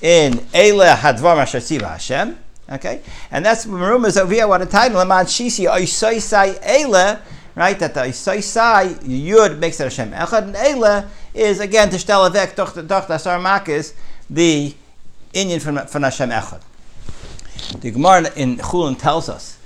in 0.01 0.33
Eile 0.53 0.95
Hadvar 0.95 1.37
Asher 1.37 1.59
Hashem. 1.85 2.37
Okay, 2.69 3.01
and 3.31 3.45
that's 3.45 3.65
merumas 3.65 4.19
over 4.19 4.33
here. 4.33 4.47
What 4.47 4.61
a 4.61 4.65
title 4.65 4.97
Laman 4.97 5.25
Shisi 5.25 5.69
Oisoisai 5.69 6.61
Eile. 6.63 7.21
Right, 7.55 7.77
that 7.77 7.93
the 7.93 7.99
Oisoisai 7.99 8.95
Yud 9.03 9.59
makes 9.59 9.79
it 9.79 9.83
Hashem 9.83 10.11
Echad, 10.11 10.43
and 10.43 10.55
Eile 10.55 11.07
is 11.35 11.59
again 11.59 11.89
to 11.91 11.97
shtel 11.97 12.27
avek 12.27 12.55
doch 12.55 12.73
doch 12.87 13.07
dasar 13.07 13.39
makis 13.39 13.93
the 14.27 14.73
inyan 15.33 15.61
from 15.61 15.77
from 15.87 16.03
Hashem 16.03 16.29
Echad. 16.29 16.61
The 17.81 17.91
Gemara 17.91 18.31
in 18.35 18.57
Chulin 18.57 18.97
tells 18.97 19.29
us 19.29 19.57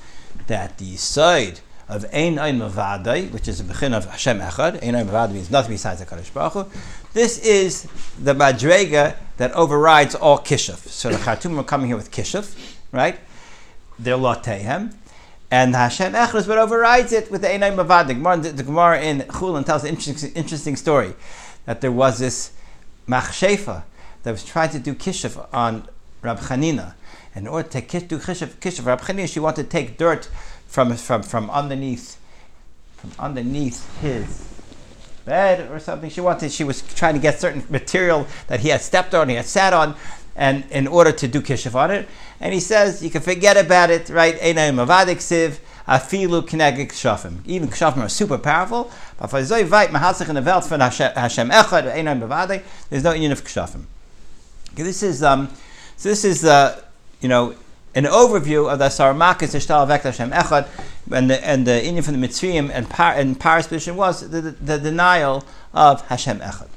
that 0.48 0.78
the 0.78 0.96
side 0.96 1.60
of 1.90 2.06
Ein 2.14 2.40
Ein 2.40 2.60
Mavadai, 2.60 3.32
which 3.32 3.48
is 3.48 3.60
the 3.60 3.64
begin 3.64 3.94
of 3.94 4.06
Hashem 4.06 4.40
Echad, 4.40 4.84
Ein 4.84 4.96
Ein 4.96 5.08
Mavadai 5.08 5.34
means 5.34 5.52
nothing 5.52 5.72
besides 5.72 6.02
Hakadosh 6.02 6.34
Baruch 6.34 6.54
Hu. 6.54 6.80
This 7.14 7.40
is 7.40 7.88
the 8.20 8.34
madrega 8.34 9.16
that 9.38 9.52
overrides 9.54 10.16
all 10.16 10.40
kishuf. 10.40 10.88
So 10.88 11.10
the 11.10 11.18
Khartoum 11.18 11.60
are 11.60 11.64
coming 11.64 11.88
here 11.88 11.98
with 11.98 12.12
kishuf, 12.12 12.78
right? 12.92 13.20
They're 14.00 14.18
lotehem. 14.18 14.94
And 15.50 15.76
Hashem 15.76 16.14
Echad 16.14 16.36
is 16.36 16.48
what 16.48 16.58
overrides 16.58 17.12
it 17.12 17.32
with 17.32 17.42
the 17.42 17.54
Ein 17.54 17.64
Ein 17.64 17.76
Mavadai. 17.76 18.56
The 18.56 18.64
Gemara 18.64 19.02
in 19.02 19.20
Chulin 19.22 19.66
tells 19.66 19.84
an 19.84 19.90
interesting, 19.90 20.32
interesting 20.34 20.76
story 20.76 21.14
that 21.66 21.82
there 21.82 21.92
was 21.92 22.20
this 22.20 22.52
machshefa 23.08 23.84
that 24.28 24.34
was 24.34 24.44
trying 24.44 24.70
to 24.72 24.78
do 24.78 24.94
kishuf 24.94 25.48
on 25.54 25.88
Rab 26.22 26.40
Chanina. 26.40 26.96
In 27.34 27.48
order 27.48 27.70
to 27.70 28.02
do 28.02 28.20
kishuf, 28.20 28.50
kishuf 28.60 28.86
Rab 28.86 29.00
Chanina, 29.00 29.32
she 29.32 29.40
wanted 29.40 29.64
to 29.64 29.70
take 29.70 29.98
dirt 29.98 30.30
from, 30.68 30.94
from, 30.98 31.24
from 31.24 31.50
underneath 31.50 32.20
from 32.98 33.12
underneath 33.18 33.88
his 34.02 34.46
bed 35.24 35.72
or 35.72 35.80
something. 35.80 36.10
She 36.10 36.20
wanted, 36.20 36.52
she 36.52 36.66
was 36.66 36.82
trying 36.82 37.14
to 37.14 37.22
get 37.22 37.40
certain 37.40 37.64
material 37.70 38.28
that 38.48 38.60
he 38.60 38.68
had 38.68 38.82
stepped 38.82 39.16
on, 39.16 39.30
he 39.30 39.36
had 39.36 39.46
sat 39.46 39.72
on, 39.72 39.96
and 40.36 40.70
in 40.72 40.88
order 40.88 41.14
to 41.14 41.26
do 41.26 41.40
kishuf 41.40 41.74
on 41.74 41.90
it. 41.92 42.06
And 42.42 42.54
he 42.54 42.60
says, 42.60 43.02
you 43.02 43.10
can 43.10 43.22
forget 43.22 43.56
about 43.56 43.92
it, 43.92 44.10
right? 44.10 44.38
Afilu 45.88 46.42
kinegik 46.46 46.90
kshafim. 46.90 47.40
Even 47.46 47.70
kshafim 47.70 48.00
are 48.00 48.10
super 48.10 48.38
powerful, 48.38 48.92
but 49.18 49.28
for 49.28 49.40
zoi 49.40 49.66
vayt 49.66 49.88
mahasich 49.88 50.28
in 50.28 50.36
the 50.36 50.42
welt 50.42 50.66
von 50.66 50.82
Hashem 50.82 51.14
echad, 51.14 51.96
einay 51.96 52.20
mavadik, 52.20 52.64
there's 52.90 53.06
no 53.06 53.14
union 53.14 53.32
of 53.32 53.42
kshafim. 53.46 53.86
Okay, 54.78 54.84
this 54.84 55.02
is, 55.02 55.24
um, 55.24 55.50
so 55.96 56.08
this 56.08 56.24
is, 56.24 56.46
uh, 56.46 56.80
you 57.20 57.28
know, 57.28 57.56
an 57.96 58.04
overview 58.04 58.72
of 58.72 58.78
the 58.78 58.90
Saramakas 58.90 59.56
Ishtal 59.56 59.88
Vek 59.88 60.02
Hashem 60.02 60.30
Echad, 60.30 60.68
and 61.12 61.32
the 61.32 61.44
and 61.44 61.66
the 61.66 61.72
inyan 61.72 62.04
from 62.04 62.22
the 62.22 62.28
Mitzrayim 62.28 62.70
and 62.72 62.88
Par 62.88 63.14
and 63.14 63.40
Paris 63.40 63.66
position 63.66 63.96
was 63.96 64.30
the, 64.30 64.40
the, 64.40 64.52
the 64.52 64.78
denial 64.78 65.44
of 65.74 66.06
Hashem 66.10 66.42
Echad. 66.42 66.68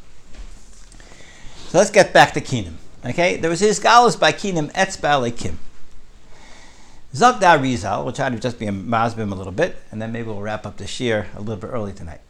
So 1.69 1.77
let's 1.77 1.91
get 1.91 2.15
back 2.15 2.33
to 2.33 2.41
Kinim. 2.41 2.77
Okay, 3.05 3.37
there 3.37 3.51
was 3.51 3.61
his 3.61 3.79
galus 3.79 4.19
by 4.19 4.33
Kinim 4.33 4.73
Etzba 4.73 5.37
Kim. 5.37 5.59
Zagdar 7.13 7.61
Rizal, 7.61 8.05
we'll 8.05 8.15
try 8.15 8.31
to 8.31 8.39
just 8.39 8.59
be 8.59 8.65
a 8.65 8.73
masbim 8.73 9.31
a 9.31 9.35
little 9.35 9.53
bit, 9.53 9.77
and 9.91 10.01
then 10.01 10.11
maybe 10.11 10.29
we'll 10.29 10.41
wrap 10.41 10.65
up 10.65 10.79
the 10.79 10.87
shir 10.87 11.27
a 11.37 11.41
little 11.41 11.57
bit 11.57 11.67
early 11.67 11.93
tonight. 11.93 12.23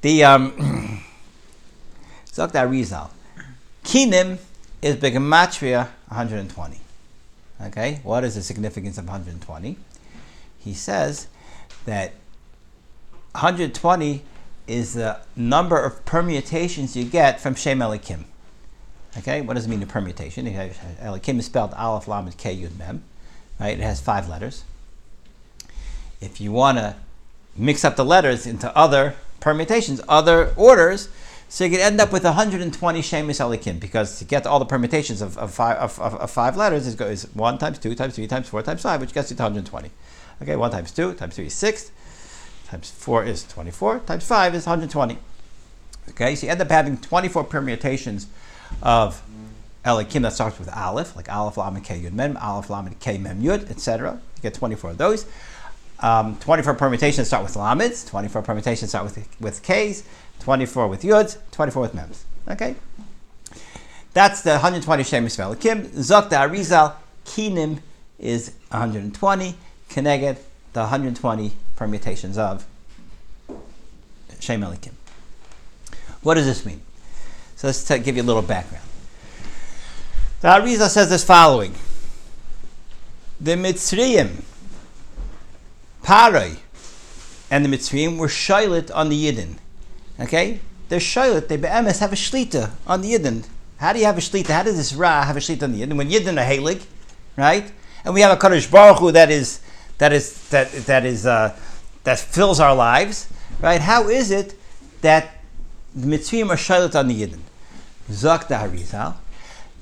The 0.00 0.24
um, 0.24 1.04
Zok 2.26 2.50
da 2.50 2.62
Rizal. 2.62 3.12
Kinim 3.84 4.38
is 4.82 4.96
Begematria 4.96 5.88
120. 6.08 6.80
Okay, 7.62 8.00
what 8.02 8.24
is 8.24 8.34
the 8.34 8.42
significance 8.42 8.96
of 8.96 9.04
120? 9.04 9.76
He 10.58 10.74
says 10.74 11.28
that 11.84 12.12
120 13.32 14.22
is 14.66 14.94
the 14.94 15.20
number 15.36 15.78
of 15.78 16.04
permutations 16.04 16.96
you 16.96 17.04
get 17.04 17.40
from 17.40 17.54
Shem 17.54 17.80
Elikim. 17.80 18.24
Okay, 19.18 19.40
what 19.40 19.54
does 19.54 19.66
it 19.66 19.68
mean 19.68 19.82
a 19.82 19.86
permutation? 19.86 20.46
Elikim 20.46 21.38
is 21.38 21.46
spelled 21.46 21.74
Aleph 21.74 22.08
Lamed 22.08 22.36
K 22.38 22.56
Yud 22.56 22.78
Mem. 22.78 23.02
Right, 23.58 23.78
it 23.78 23.82
has 23.82 24.00
five 24.00 24.28
letters. 24.28 24.64
If 26.20 26.40
you 26.40 26.52
want 26.52 26.78
to 26.78 26.96
mix 27.56 27.84
up 27.84 27.96
the 27.96 28.04
letters 28.04 28.46
into 28.46 28.74
other 28.76 29.16
permutations, 29.40 30.00
other 30.08 30.54
orders, 30.56 31.08
so 31.50 31.64
you 31.64 31.70
could 31.70 31.80
end 31.80 32.00
up 32.00 32.12
with 32.12 32.22
120 32.22 33.00
Shemis 33.02 33.40
Elikim 33.40 33.80
because 33.80 34.20
to 34.20 34.24
get 34.24 34.46
all 34.46 34.60
the 34.60 34.64
permutations 34.64 35.20
of, 35.20 35.36
of, 35.36 35.52
five, 35.52 35.78
of, 35.78 35.98
of 35.98 36.30
five 36.30 36.56
letters 36.56 36.86
is, 36.86 36.98
is 37.00 37.24
1 37.34 37.58
times 37.58 37.80
2 37.80 37.96
times 37.96 38.14
3 38.14 38.28
times 38.28 38.48
4 38.48 38.62
times 38.62 38.82
5, 38.82 39.00
which 39.00 39.12
gets 39.12 39.32
you 39.32 39.36
to 39.36 39.42
120. 39.42 39.90
Okay, 40.42 40.54
1 40.54 40.70
times 40.70 40.92
2 40.92 41.14
times 41.14 41.34
3 41.34 41.46
is 41.46 41.54
6, 41.54 41.90
times 42.66 42.90
4 42.92 43.24
is 43.24 43.42
24, 43.48 43.98
times 43.98 44.24
5 44.24 44.54
is 44.54 44.64
120. 44.64 45.18
Okay, 46.10 46.36
so 46.36 46.46
you 46.46 46.52
end 46.52 46.60
up 46.60 46.70
having 46.70 46.96
24 46.96 47.42
permutations 47.42 48.28
of 48.80 49.20
Elikim 49.84 50.22
that 50.22 50.32
starts 50.32 50.56
with 50.56 50.72
Aleph, 50.72 51.16
like 51.16 51.28
Aleph 51.28 51.56
Lamed 51.56 51.82
K 51.82 52.00
Yud 52.00 52.12
Mem, 52.12 52.36
Aleph 52.36 52.70
Lamed 52.70 53.00
K 53.00 53.18
Mem 53.18 53.42
Yud, 53.42 53.68
etc. 53.68 54.20
You 54.36 54.42
get 54.42 54.54
24 54.54 54.90
of 54.90 54.98
those. 54.98 55.26
Um, 56.02 56.36
24 56.38 56.74
permutations 56.74 57.26
start 57.28 57.42
with 57.42 57.54
lamids, 57.54 58.08
24 58.08 58.42
permutations 58.42 58.90
start 58.90 59.04
with, 59.04 59.40
with 59.40 59.62
Ks, 59.62 60.02
24 60.40 60.88
with 60.88 61.02
Yuds, 61.02 61.36
24 61.50 61.82
with 61.82 61.94
Mems. 61.94 62.24
Okay? 62.48 62.74
That's 64.12 64.42
the 64.42 64.52
120 64.52 65.02
Shemis 65.02 65.36
Velikim. 65.36 65.86
Zok 65.88 66.30
da 66.30 66.48
Arizal, 66.48 66.94
Kinim 67.24 67.80
is 68.18 68.52
120, 68.70 69.54
Keneged, 69.90 70.38
the 70.72 70.80
120 70.80 71.52
permutations 71.76 72.38
of 72.38 72.66
Shem. 74.40 74.62
What 76.22 76.34
does 76.34 76.46
this 76.46 76.64
mean? 76.64 76.80
So 77.56 77.68
let's 77.68 77.86
t- 77.86 77.98
give 77.98 78.16
you 78.16 78.22
a 78.22 78.24
little 78.24 78.42
background. 78.42 78.84
The 80.40 80.48
Arizal 80.48 80.88
says 80.88 81.10
this 81.10 81.24
following. 81.24 81.74
The 83.40 83.52
Mitzrayim, 83.52 84.42
Parai, 86.02 86.58
and 87.50 87.64
the 87.64 87.68
Mitzrayim 87.68 88.18
were 88.18 88.28
shilit 88.28 88.90
on 88.94 89.08
the 89.08 89.26
Yidden. 89.26 89.56
Okay? 90.18 90.60
They're 90.88 90.98
shilit, 91.00 91.48
they 91.48 91.56
be'emes 91.56 91.98
have 91.98 92.12
a 92.12 92.16
shlita 92.16 92.70
on 92.86 93.02
the 93.02 93.12
Yidden. 93.12 93.44
How 93.78 93.92
do 93.92 93.98
you 93.98 94.04
have 94.04 94.18
a 94.18 94.20
shlita? 94.20 94.48
How 94.48 94.62
does 94.62 94.76
this 94.76 94.92
Ra 94.92 95.24
have 95.24 95.36
a 95.36 95.40
shlita 95.40 95.62
on 95.62 95.72
the 95.72 95.82
Yidden? 95.82 95.96
When 95.96 96.10
Yidden 96.10 96.40
are 96.40 96.46
Halig, 96.46 96.82
right? 97.36 97.72
And 98.04 98.14
we 98.14 98.20
have 98.20 98.36
a 98.36 98.40
Kaddish 98.40 98.70
Baruch 98.70 98.98
Hu 98.98 99.12
that 99.12 99.30
is 99.30 99.60
that 99.98 100.12
is 100.12 100.48
that 100.50 100.72
that 100.86 101.04
is 101.04 101.26
uh, 101.26 101.56
that 102.04 102.18
fills 102.18 102.60
our 102.60 102.74
lives, 102.74 103.28
right? 103.60 103.80
How 103.80 104.08
is 104.08 104.30
it 104.30 104.54
that 105.02 105.34
the 105.94 106.06
Mitzrayim 106.06 106.50
are 106.50 106.56
shilit 106.56 106.94
on 106.94 107.08
the 107.08 107.22
Yidden? 107.22 107.40
Zak 108.10 108.48
da 108.48 108.66
Harizal, 108.66 109.14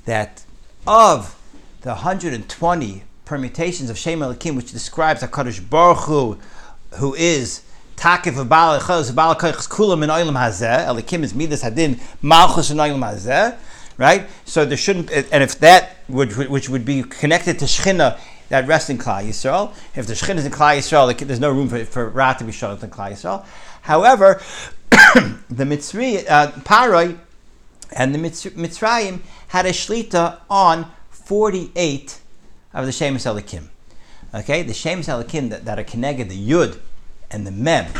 that 0.05 0.43
of 0.85 1.35
the 1.81 1.89
120 1.89 3.03
permutations 3.29 3.91
of 3.91 3.97
Shem 3.97 4.21
Elikim, 4.21 4.55
which 4.55 4.71
describes 4.71 5.21
HaKadosh 5.21 5.69
Baruch 5.69 5.99
Hu, 6.05 6.39
who 6.95 7.13
is 7.13 7.61
Takif 7.95 8.39
of 8.39 8.49
Baal 8.49 8.79
Echaz, 8.79 9.13
Baal 9.13 9.35
Koichs 9.35 9.69
Kulam 9.69 10.03
in 10.03 10.09
Oilam 10.09 10.35
Hazeh, 10.35 10.87
Elikim 10.87 11.21
is 11.21 11.35
Midas 11.35 11.61
Hadin, 11.61 11.99
Malchus 12.23 12.71
in 12.71 12.77
Oilam 12.77 13.07
Hazeh, 13.07 13.55
right? 13.97 14.27
So 14.45 14.65
there 14.65 14.75
shouldn't, 14.75 15.11
and 15.11 15.43
if 15.43 15.59
that, 15.59 15.97
would, 16.09 16.35
which 16.37 16.69
would 16.69 16.85
be 16.85 17.03
connected 17.03 17.59
to 17.59 17.65
Shechina, 17.65 18.19
that 18.49 18.65
rests 18.67 18.89
in 18.89 18.97
Klal 18.97 19.23
Yisrael. 19.23 19.75
If 19.95 20.07
the 20.07 20.13
Shechina 20.13 20.37
is 20.37 20.47
in 20.47 20.51
Klal 20.51 20.79
Yisrael, 20.79 21.15
there's 21.15 21.39
no 21.39 21.51
room 21.51 21.69
for, 21.69 21.85
for 21.85 22.09
Ra 22.09 22.33
to 22.33 22.43
be 22.43 22.51
shown 22.51 22.79
in 22.79 22.89
Klal 22.89 23.11
Yisrael. 23.11 23.45
However, 23.83 24.41
the 24.89 25.65
Mitzri, 25.65 26.25
uh, 26.27 26.51
Paroi, 26.63 27.19
and 27.91 28.15
the 28.15 28.17
Mitzrayim 28.17 29.19
had 29.49 29.67
a 29.67 29.69
shlita 29.69 30.39
on 30.49 30.91
48 31.11 32.21
of 32.73 32.85
the 32.85 32.91
Shemus 32.91 33.25
Elikim. 33.25 33.67
Okay, 34.33 34.61
the 34.61 34.73
Shemus 34.73 35.07
Elikim 35.07 35.49
that, 35.49 35.65
that 35.65 35.79
are 35.79 35.83
connected, 35.83 36.29
the 36.29 36.49
Yud 36.49 36.79
and 37.31 37.45
the 37.45 37.51
Mem 37.51 37.91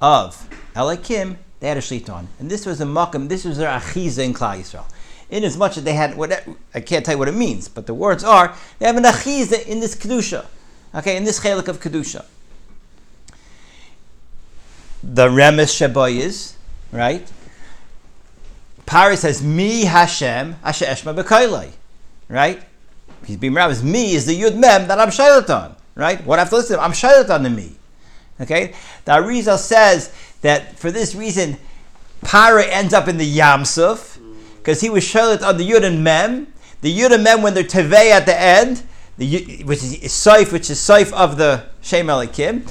of 0.00 0.48
Elikim, 0.74 1.36
they 1.60 1.68
had 1.68 1.76
a 1.76 1.80
shlita 1.80 2.10
on. 2.10 2.28
And 2.38 2.50
this 2.50 2.66
was 2.66 2.80
a 2.80 2.84
makam, 2.84 3.28
this 3.28 3.44
was 3.44 3.58
their 3.58 3.68
achiza 3.68 4.24
in 4.24 4.34
Klal 4.34 4.58
Yisrael. 4.58 4.84
In 5.30 5.42
as 5.42 5.56
much 5.56 5.76
as 5.76 5.84
they 5.84 5.94
had, 5.94 6.16
what 6.16 6.46
I 6.74 6.80
can't 6.80 7.04
tell 7.04 7.14
you 7.14 7.18
what 7.18 7.28
it 7.28 7.34
means, 7.34 7.68
but 7.68 7.86
the 7.86 7.94
words 7.94 8.22
are, 8.22 8.54
they 8.78 8.86
have 8.86 8.96
an 8.96 9.04
achiza 9.04 9.66
in 9.66 9.80
this 9.80 9.94
Kedusha. 9.94 10.46
Okay, 10.94 11.16
in 11.16 11.24
this 11.24 11.40
chelik 11.40 11.68
of 11.68 11.80
Kedusha. 11.80 12.24
The 15.02 15.28
Remes 15.28 15.72
Shabayis, 15.72 16.54
right? 16.92 17.30
Paris 18.86 19.20
says, 19.20 19.42
Mi 19.42 19.84
Hashem, 19.84 20.56
Asher 20.62 20.86
Eshma 20.86 21.14
B'kailai. 21.14 21.72
Right? 22.28 22.62
He's 23.24 23.36
being 23.36 23.56
is 23.56 23.82
me 23.82 24.14
is 24.14 24.26
the 24.26 24.40
Yud 24.40 24.56
Mem 24.56 24.88
that 24.88 24.98
I'm 24.98 25.08
Shailat 25.08 25.50
on. 25.50 25.76
Right? 25.94 26.24
What 26.26 26.38
I 26.38 26.42
have 26.42 26.50
to 26.50 26.56
listen 26.56 26.76
to, 26.76 26.82
I'm 26.82 26.92
Shailat 26.92 27.26
to 27.26 27.50
me. 27.50 27.72
Okay? 28.40 28.74
The 29.04 29.12
Arizal 29.12 29.58
says 29.58 30.12
that 30.42 30.78
for 30.78 30.90
this 30.90 31.14
reason, 31.14 31.56
Para 32.22 32.64
ends 32.64 32.92
up 32.92 33.08
in 33.08 33.18
the 33.18 33.38
Yamsuf, 33.38 34.18
because 34.58 34.80
he 34.80 34.90
was 34.90 35.04
Shailat 35.04 35.40
the 35.56 35.68
Yud 35.68 35.84
and 35.84 36.04
Mem. 36.04 36.52
The 36.82 36.96
Yud 36.96 37.12
and 37.12 37.24
Mem, 37.24 37.42
when 37.42 37.54
they're 37.54 37.64
Tevei 37.64 38.10
at 38.10 38.26
the 38.26 38.38
end, 38.38 38.82
the, 39.16 39.62
which 39.64 39.82
is 39.82 39.94
Saif, 40.12 40.52
which 40.52 40.68
is 40.68 40.78
Saif 40.78 41.12
of 41.12 41.38
the 41.38 41.64
Shem 41.80 42.08
Elikim, 42.08 42.70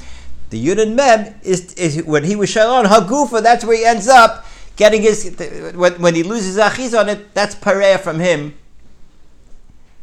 the 0.50 0.64
Yud 0.64 0.80
and 0.80 0.94
Mem 0.94 1.34
is, 1.42 1.74
is 1.74 2.04
when 2.04 2.22
he 2.22 2.36
was 2.36 2.50
Shailat 2.50 2.84
Hagufa, 2.84 3.42
that's 3.42 3.64
where 3.64 3.76
he 3.76 3.84
ends 3.84 4.06
up 4.06 4.46
getting 4.76 5.02
his 5.02 5.34
when, 5.74 5.94
when 6.00 6.14
he 6.14 6.22
loses 6.22 6.56
achiz 6.56 6.94
on 6.94 7.08
it, 7.08 7.34
that's 7.34 7.54
pareya 7.54 7.98
from 7.98 8.20
him. 8.20 8.54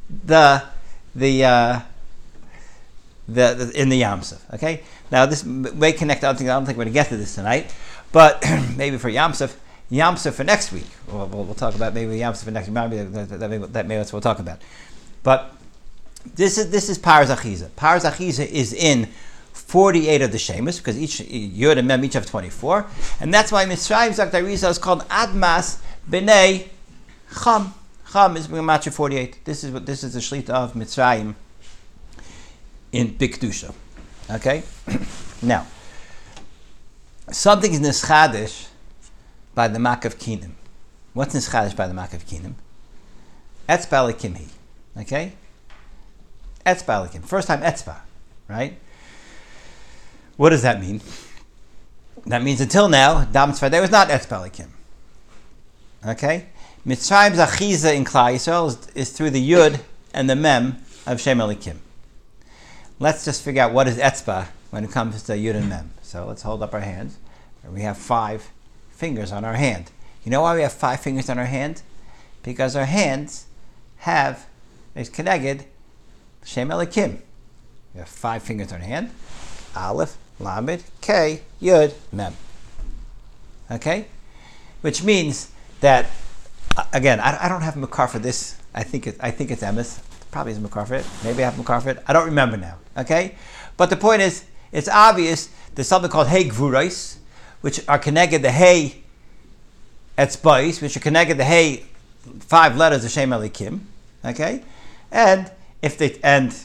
The 0.10 0.64
the, 1.16 1.46
uh, 1.46 1.80
the 3.28 3.54
the 3.54 3.82
in 3.82 3.90
the 3.90 4.02
yamsuf. 4.02 4.42
Okay, 4.56 4.84
now 5.12 5.26
this 5.26 5.46
may 5.46 5.94
connect. 5.94 6.24
I 6.24 6.28
don't 6.28 6.38
think 6.38 6.50
I 6.50 6.54
don't 6.54 6.66
think 6.66 6.78
we're 6.78 6.86
to 6.86 6.92
get 6.92 7.10
to 7.10 7.18
this 7.18 7.36
tonight, 7.36 7.74
but 8.12 8.44
maybe 8.76 8.98
for 8.98 9.10
yamsuf, 9.10 9.56
yamsuf 9.92 10.34
for 10.34 10.44
next 10.44 10.72
week. 10.72 10.88
We'll, 11.08 11.28
we'll, 11.28 11.44
we'll 11.46 11.56
talk 11.56 11.76
about 11.76 11.94
maybe 11.94 12.18
yamsuf 12.18 12.46
for 12.46 12.52
next 12.52 12.68
week. 12.68 12.76
Maybe 12.76 12.98
that, 12.98 13.30
that, 13.30 13.40
that, 13.40 13.74
that 13.74 13.88
maybe 13.88 14.00
that's 14.00 14.12
what 14.12 14.24
we'll 14.24 14.34
talk 14.34 14.40
about. 14.40 14.62
But 15.24 15.56
this 16.36 16.58
is 16.58 16.72
this 16.72 16.90
is 16.90 16.98
paras 16.98 17.30
achiza. 17.30 17.70
Paras 17.76 18.04
achiza 18.04 18.46
is 18.46 18.74
in 18.74 19.08
48 19.54 20.22
of 20.22 20.32
the 20.32 20.38
Shemus, 20.38 20.80
because 20.80 21.00
each 21.00 21.20
Yud 21.20 21.78
and 21.78 21.88
Mem 21.88 22.04
each 22.04 22.14
have 22.14 22.26
24. 22.26 22.86
And 23.20 23.34
that's 23.34 23.52
why 23.52 23.66
Mitzrayim 23.66 24.10
Zakdarisa 24.10 24.70
is 24.70 24.78
called 24.78 25.08
Admas 25.10 25.82
B'nei 26.10 26.68
Cham. 27.44 27.74
Cham 28.14 28.38
is 28.38 28.48
match 28.48 28.86
of 28.86 28.94
48. 28.94 29.44
This 29.44 29.64
is 29.64 29.72
what 29.72 29.88
this 29.88 30.04
is 30.04 30.14
the 30.14 30.20
Shlita 30.20 30.52
of 30.52 30.74
Mitzrayim 30.74 31.34
in 32.92 33.16
Bikdusha. 33.16 33.74
Okay? 34.30 34.62
now, 35.42 35.66
something 37.32 37.74
is 37.74 37.80
Nischadish 37.80 38.68
by 39.56 39.68
the 39.68 39.80
Mak 39.80 40.06
of 40.06 40.20
Kinim. 40.20 40.52
What's 41.14 41.34
Nischadish 41.34 41.76
by 41.76 41.88
the 41.88 41.96
Mak 41.96 42.14
of 42.14 42.24
Kinim? 42.28 42.54
Etzba. 43.68 44.48
Okay? 44.96 45.34
Etzba 46.68 47.12
Kim. 47.12 47.24
First 47.24 47.48
time 47.48 47.62
Etzba, 47.62 47.98
right? 48.48 48.78
What 50.38 50.52
does 50.52 50.62
that 50.62 50.80
mean? 50.80 51.02
That 52.28 52.44
means 52.44 52.62
until 52.62 52.90
now, 52.90 53.26
Dam 53.26 53.54
Tzvadeh 53.54 53.82
was 53.82 53.90
not 53.90 54.10
Etzbelikim. 54.10 54.68
Okay? 56.06 56.50
Mitzrayim's 56.86 57.38
Achiza 57.38 57.96
in 57.96 58.04
Klal 58.04 58.34
Yisrael 58.34 58.68
is, 58.68 58.88
is, 58.94 59.10
through 59.12 59.30
the 59.30 59.52
Yud 59.52 59.80
and 60.14 60.30
the 60.30 60.36
Mem 60.36 60.84
of 61.08 61.22
Shem 61.22 61.38
Elikim. 61.38 61.78
Let's 63.00 63.24
just 63.24 63.42
figure 63.42 63.62
out 63.62 63.72
what 63.72 63.88
is 63.88 63.98
Etzba 63.98 64.48
when 64.70 64.84
it 64.84 64.92
comes 64.92 65.24
to 65.24 65.32
Yud 65.32 65.56
and 65.56 65.70
Mem. 65.70 65.92
So 66.02 66.26
let's 66.28 66.42
hold 66.42 66.62
up 66.62 66.74
our 66.74 66.82
hands. 66.82 67.18
We 67.66 67.84
have 67.84 67.98
five 67.98 68.52
fingers 68.92 69.32
on 69.32 69.46
our 69.46 69.54
hand. 69.54 69.92
You 70.26 70.32
know 70.32 70.42
why 70.42 70.56
we 70.56 70.62
have 70.62 70.74
five 70.74 71.00
fingers 71.00 71.30
on 71.30 71.40
our 71.40 71.46
hand? 71.46 71.82
Because 72.44 72.76
our 72.76 72.84
hands 72.84 73.46
have, 74.00 74.46
is 74.94 75.08
connected, 75.08 75.64
Shem 76.44 76.68
Elikim. 76.68 77.20
We 77.94 78.00
have 78.00 78.10
five 78.10 78.44
fingers 78.44 78.74
on 78.74 78.82
our 78.82 78.88
hand. 78.88 79.12
Aleph, 79.74 80.18
Lamed, 80.38 80.84
K, 81.00 81.44
Yud, 81.62 81.94
Mem. 82.12 82.34
Okay? 83.72 84.08
Which 84.82 85.02
means 85.02 85.50
that, 85.80 86.10
again, 86.92 87.20
I, 87.20 87.46
I 87.46 87.50
don't 87.50 87.62
have 87.62 87.76
Makar 87.76 88.08
for 88.08 88.20
this. 88.20 88.58
I 88.74 88.84
think, 88.84 89.08
it, 89.08 89.18
I 89.20 89.32
think 89.32 89.52
it's 89.52 89.62
Emes. 89.62 90.02
Probably 90.32 90.54
is 90.54 90.60
Makar 90.60 90.86
for 90.86 90.96
it. 90.96 91.06
Maybe 91.24 91.44
I 91.44 91.50
have 91.50 91.58
Makar 91.58 91.82
for 91.82 91.90
it. 91.90 92.04
I 92.08 92.14
don't 92.14 92.26
remember 92.26 92.58
now. 92.58 92.78
Okay? 92.98 93.36
But 93.78 93.90
the 93.90 93.98
point 93.98 94.22
is, 94.22 94.46
it's 94.72 94.90
obvious 94.90 95.50
there's 95.76 95.88
something 95.88 96.10
called 96.10 96.28
Hey 96.28 96.46
Gvurais, 96.46 97.18
which 97.62 97.88
are 97.88 98.00
connected. 98.00 98.42
The 98.42 98.52
Hey 98.52 99.04
etzbais, 100.18 100.82
which 100.82 100.96
are 100.96 101.00
connected 101.00 101.38
to 101.38 101.44
hey, 101.44 101.86
five 102.40 102.78
letters 102.78 103.04
of 103.06 103.12
Shem 103.12 103.32
Elikim. 103.32 103.82
Okay, 104.26 104.64
and 105.12 105.52
if 105.82 105.98
they 105.98 106.20
and 106.24 106.56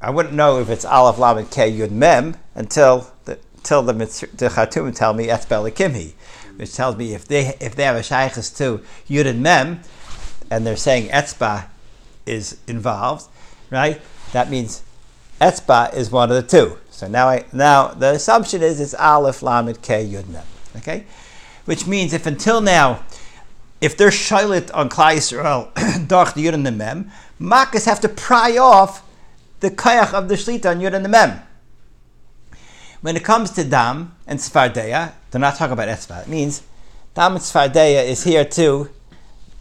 I 0.00 0.10
wouldn't 0.10 0.34
know 0.34 0.60
if 0.60 0.68
it's 0.68 0.84
Aleph 0.84 1.18
Lamed 1.18 1.50
K 1.50 1.70
Yud 1.72 1.90
Mem 1.90 2.36
until 2.54 3.10
the 3.24 3.38
till 3.62 3.82
the 3.82 3.92
the 3.92 4.48
Khartoum 4.48 4.92
tell 4.92 5.14
me 5.14 5.26
Etzbel 5.26 5.70
Kimhi, 5.70 6.12
which 6.56 6.74
tells 6.74 6.96
me 6.96 7.14
if 7.14 7.26
they 7.26 7.56
if 7.60 7.74
they 7.74 7.84
have 7.84 7.96
a 7.96 8.02
shaykhs 8.02 8.50
to 8.58 8.80
Yud 9.08 9.26
and 9.26 9.42
Mem, 9.42 9.80
and 10.50 10.66
they're 10.66 10.76
saying 10.76 11.08
Etzba 11.08 11.66
is 12.26 12.58
involved, 12.66 13.28
right? 13.70 14.00
That 14.32 14.50
means 14.50 14.82
Etzba 15.40 15.94
is 15.94 16.10
one 16.10 16.30
of 16.30 16.36
the 16.36 16.42
two. 16.42 16.78
So 16.90 17.08
now 17.08 17.28
I 17.28 17.44
now 17.52 17.88
the 17.88 18.12
assumption 18.12 18.62
is 18.62 18.80
it's 18.80 18.94
Aleph 18.94 19.42
Lamed 19.42 19.82
K 19.82 20.06
Yud 20.06 20.28
Mem. 20.28 20.44
Okay, 20.76 21.04
which 21.64 21.86
means 21.86 22.12
if 22.12 22.26
until 22.26 22.60
now, 22.60 23.02
if 23.80 23.96
they're 23.96 24.08
on 24.08 24.88
Klal 24.88 25.16
Yisrael, 25.16 25.72
Darch 26.06 26.34
the 26.34 26.46
Yud 26.46 26.54
and 26.54 26.66
the 26.66 26.72
Mem, 26.72 27.10
Makkahs 27.40 27.86
have 27.86 28.00
to 28.00 28.08
pry 28.08 28.56
off 28.56 29.02
the 29.60 29.70
kayach 29.70 30.12
of 30.12 30.28
the 30.28 30.34
shlita 30.34 30.70
on 30.70 30.80
Yud 30.80 30.94
and 30.94 31.04
the 31.04 31.08
Mem. 31.08 31.40
When 33.00 33.16
it 33.16 33.24
comes 33.24 33.50
to 33.52 33.64
Dam 33.64 34.14
and 34.26 34.38
Sfardeya, 34.38 35.12
they're 35.34 35.40
not 35.40 35.56
talking 35.56 35.72
about 35.72 35.88
Etzba. 35.88 36.22
It 36.22 36.28
means 36.28 36.62
Dam 37.16 37.32
and 37.32 37.40
Sfardeya 37.40 38.04
is 38.04 38.22
here 38.22 38.44
to 38.44 38.88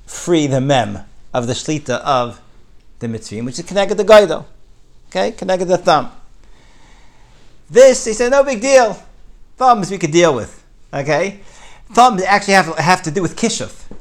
free 0.05 0.45
the 0.45 0.61
Mem 0.61 0.99
of 1.33 1.47
the 1.47 1.53
shlita 1.53 1.99
of 2.01 2.39
the 2.99 3.07
Mitzrayim, 3.07 3.43
which 3.43 3.57
is 3.57 3.65
connected 3.65 3.97
to 3.97 4.03
Gaido. 4.03 4.45
Okay, 5.07 5.31
connected 5.31 5.67
to 5.69 5.77
thumb. 5.77 6.11
This, 7.71 8.05
he 8.05 8.13
said, 8.13 8.29
no 8.29 8.43
big 8.43 8.61
deal. 8.61 9.01
Thumbs 9.57 9.89
we 9.89 9.97
could 9.97 10.11
deal 10.11 10.35
with. 10.35 10.63
Okay? 10.93 11.39
Thumbs 11.91 12.21
actually 12.21 12.53
have, 12.53 12.77
have 12.77 13.01
to 13.01 13.09
do 13.09 13.23
with 13.23 13.35
Kishuf. 13.35 13.91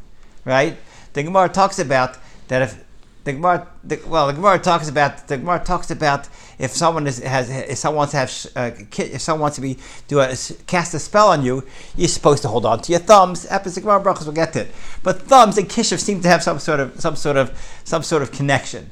Right? 0.44 0.76
The 1.14 1.22
Gemara 1.22 1.48
talks 1.48 1.78
about 1.78 2.18
that 2.48 2.60
if 2.60 2.84
the 3.24 3.34
Gemara, 3.34 3.68
the, 3.84 4.00
well, 4.06 4.26
the 4.26 4.32
Gemara 4.32 4.58
talks 4.58 4.88
about 4.88 5.28
the 5.28 5.38
Gemara 5.38 5.60
talks 5.60 5.90
about 5.90 6.28
if 6.58 6.72
someone 6.72 7.06
is, 7.06 7.18
has 7.18 7.50
if 7.50 7.78
someone 7.78 7.98
wants 7.98 8.12
to 8.12 8.18
have 8.18 8.46
uh, 8.56 8.70
if 8.98 9.20
someone 9.20 9.42
wants 9.42 9.56
to 9.56 9.62
be 9.62 9.78
do 10.08 10.20
a 10.20 10.34
cast 10.66 10.94
a 10.94 10.98
spell 10.98 11.28
on 11.28 11.44
you, 11.44 11.64
you're 11.96 12.08
supposed 12.08 12.42
to 12.42 12.48
hold 12.48 12.66
on 12.66 12.82
to 12.82 12.92
your 12.92 13.00
thumbs. 13.00 13.46
Happens 13.46 13.76
the 13.76 13.80
Gemara 13.80 14.00
brachas 14.00 14.26
will 14.26 14.32
get 14.32 14.52
to 14.54 14.62
it, 14.62 14.74
but 15.02 15.22
thumbs 15.22 15.56
and 15.56 15.68
kishuf 15.68 16.00
seem 16.00 16.20
to 16.20 16.28
have 16.28 16.42
some 16.42 16.58
sort 16.58 16.80
of 16.80 17.00
some 17.00 17.16
sort 17.16 17.36
of 17.36 17.56
some 17.84 18.02
sort 18.02 18.22
of 18.22 18.32
connection. 18.32 18.90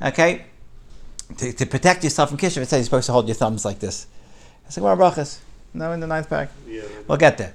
Okay, 0.00 0.44
to, 1.38 1.52
to 1.52 1.66
protect 1.66 2.04
yourself 2.04 2.28
from 2.28 2.38
kishuf, 2.38 2.58
it 2.58 2.68
says 2.68 2.72
you're 2.72 2.84
supposed 2.84 3.06
to 3.06 3.12
hold 3.12 3.26
your 3.26 3.34
thumbs 3.34 3.64
like 3.64 3.80
this. 3.80 4.06
It's 4.66 4.76
the 4.76 4.80
Gemara 4.80 4.96
brachas. 4.96 5.38
No, 5.74 5.92
in 5.92 6.00
the 6.00 6.06
ninth 6.06 6.28
pack. 6.28 6.50
Yeah. 6.68 6.82
We'll 7.08 7.18
get 7.18 7.38
there. 7.38 7.54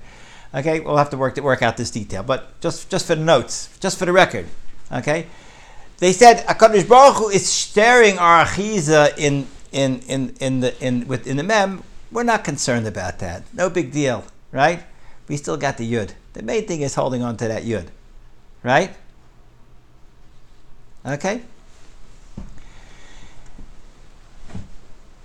Okay, 0.53 0.79
we'll 0.79 0.97
have 0.97 1.09
to 1.11 1.17
work 1.17 1.37
work 1.37 1.61
out 1.61 1.77
this 1.77 1.91
detail, 1.91 2.23
but 2.23 2.59
just 2.61 2.89
just 2.89 3.05
for 3.05 3.15
the 3.15 3.23
notes, 3.23 3.69
just 3.79 3.97
for 3.99 4.05
the 4.05 4.13
record. 4.13 4.45
Okay, 4.91 5.27
they 5.99 6.13
said 6.13 6.45
Hakadosh 6.45 6.87
Baruch 6.87 7.17
Hu 7.17 7.29
is 7.29 7.47
staring 7.47 8.17
our 8.19 8.45
achiza 8.45 9.17
in 9.17 9.47
in 9.71 9.99
in 10.01 10.35
in 10.39 10.59
the 10.59 10.85
in 10.85 11.07
with 11.07 11.27
in 11.27 11.37
the 11.37 11.43
mem. 11.43 11.83
We're 12.11 12.23
not 12.23 12.43
concerned 12.43 12.87
about 12.87 13.19
that. 13.19 13.43
No 13.53 13.69
big 13.69 13.91
deal, 13.91 14.23
right? 14.51 14.83
We 15.27 15.37
still 15.37 15.57
got 15.57 15.77
the 15.77 15.91
yud. 15.91 16.11
The 16.33 16.41
main 16.41 16.65
thing 16.67 16.81
is 16.81 16.95
holding 16.95 17.21
on 17.21 17.35
to 17.37 17.47
that 17.47 17.63
yud, 17.63 17.87
right? 18.63 18.95
Okay. 21.05 21.41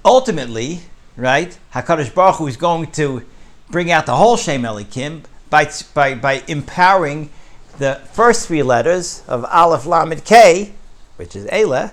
Ultimately, 0.05 0.81
right? 1.17 1.57
Hakadosh 1.75 2.15
Baruch 2.15 2.37
Hu 2.37 2.47
is 2.47 2.57
going 2.57 2.91
to 2.93 3.25
bring 3.71 3.91
out 3.91 4.07
the 4.07 4.17
whole 4.17 4.37
Shem 4.37 4.63
Elikim 4.63 5.23
by, 5.51 5.71
by, 5.95 6.15
by 6.15 6.43
empowering 6.49 7.31
the 7.79 8.01
first 8.13 8.47
three 8.49 8.63
letters 8.63 9.23
of 9.29 9.45
Aleph 9.45 9.87
Lamed 9.87 10.25
K, 10.25 10.73
which 11.17 11.37
is 11.37 11.47
Eile, 11.47 11.91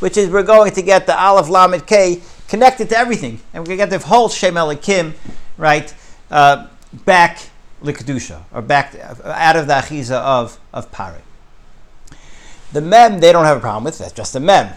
which 0.00 0.16
is 0.16 0.30
we're 0.30 0.42
going 0.42 0.72
to 0.72 0.82
get 0.82 1.06
the 1.06 1.20
Aleph 1.20 1.48
Lamed 1.48 1.86
K 1.86 2.22
connected 2.48 2.88
to 2.90 2.96
everything, 2.96 3.40
and 3.52 3.62
we're 3.62 3.76
going 3.76 3.78
to 3.78 3.86
get 3.86 3.90
the 3.90 4.06
whole 4.06 4.28
Shem 4.28 4.54
Elikim, 4.54 5.14
right, 5.58 5.94
uh, 6.30 6.68
back 7.04 7.50
Likadusha, 7.82 8.42
or 8.52 8.62
back 8.62 8.94
out 9.24 9.56
of 9.56 9.66
the 9.66 9.74
Achiza 9.74 10.16
of, 10.16 10.58
of 10.72 10.90
Pari. 10.90 11.20
The 12.72 12.80
Mem, 12.80 13.20
they 13.20 13.32
don't 13.32 13.44
have 13.44 13.58
a 13.58 13.60
problem 13.60 13.84
with, 13.84 13.98
that's 13.98 14.12
just 14.12 14.34
a 14.34 14.40
Mem 14.40 14.74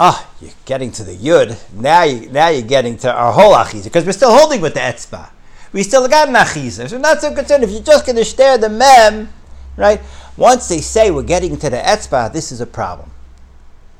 ah, 0.00 0.28
you're 0.40 0.50
getting 0.64 0.92
to 0.92 1.04
the 1.04 1.14
yud. 1.14 1.58
Now 1.72 2.04
you 2.04 2.28
now 2.30 2.48
you're 2.48 2.62
getting 2.62 2.96
to 2.98 3.12
our 3.12 3.32
whole 3.32 3.54
achiza 3.54 3.84
because 3.84 4.04
we're 4.04 4.12
still 4.12 4.36
holding 4.36 4.60
with 4.60 4.74
the 4.74 4.80
etzba. 4.80 5.30
We 5.72 5.82
still 5.82 6.08
got 6.08 6.28
an 6.28 6.70
so 6.70 6.86
we're 6.90 6.98
not 6.98 7.20
so 7.20 7.34
concerned 7.34 7.64
if 7.64 7.70
you're 7.70 7.82
just 7.82 8.06
going 8.06 8.16
to 8.16 8.24
stare 8.24 8.56
the 8.56 8.68
mem, 8.68 9.28
right? 9.76 10.00
Once 10.36 10.68
they 10.68 10.80
say 10.80 11.10
we're 11.10 11.22
getting 11.22 11.56
to 11.58 11.68
the 11.68 11.76
etzba, 11.76 12.32
this 12.32 12.52
is 12.52 12.60
a 12.60 12.66
problem. 12.66 13.10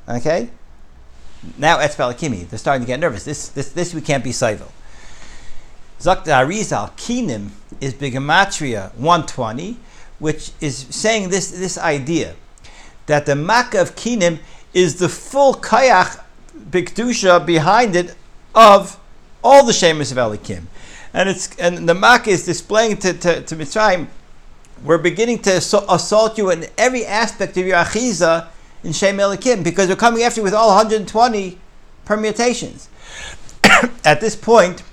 Okay. 0.07 0.49
Now 1.57 1.77
etzba 1.77 2.13
lakimi, 2.13 2.49
they're 2.49 2.59
starting 2.59 2.81
to 2.81 2.87
get 2.87 2.99
nervous. 2.99 3.23
This 3.23 3.49
this 3.49 3.71
this 3.71 3.93
we 3.93 4.01
can't 4.01 4.23
be 4.23 4.31
civil. 4.31 4.71
Zakta 5.99 6.27
Arizal 6.27 6.91
Kinim 6.91 7.49
is 7.81 7.93
Bigamatria 7.93 8.93
120, 8.95 9.77
which 10.17 10.51
is 10.61 10.87
saying 10.89 11.29
this 11.29 11.51
this 11.51 11.77
idea 11.77 12.35
that 13.05 13.25
the 13.25 13.35
Makkah 13.35 13.81
of 13.81 13.95
Kinim 13.95 14.39
is 14.73 14.99
the 14.99 15.09
full 15.09 15.55
kayach 15.55 16.21
bikdusha 16.57 17.45
behind 17.45 17.95
it 17.95 18.15
of 18.55 18.99
all 19.43 19.65
the 19.65 19.73
shemus 19.73 20.11
of 20.11 20.17
Elikim, 20.17 20.63
and 21.13 21.29
it's 21.29 21.55
and 21.57 21.87
the 21.89 21.93
Makkah 21.93 22.29
is 22.29 22.45
displaying 22.45 22.97
to 22.97 23.13
to, 23.13 23.41
to 23.41 23.55
Mitzrayim. 23.55 24.07
We're 24.83 24.97
beginning 24.97 25.39
to 25.39 25.57
assault, 25.57 26.37
you 26.37 26.51
in 26.51 26.67
every 26.77 27.05
aspect 27.05 27.57
of 27.57 27.65
your 27.67 27.77
achiza 27.77 28.47
in 28.83 28.93
Shem 28.93 29.17
Elikim 29.17 29.63
because 29.63 29.89
we're 29.89 29.97
coming 29.97 30.23
after 30.23 30.39
you 30.39 30.43
with 30.43 30.53
all 30.53 30.69
120 30.69 31.57
permutations. 32.05 32.87
At 34.05 34.21
this 34.21 34.37
point, 34.37 34.83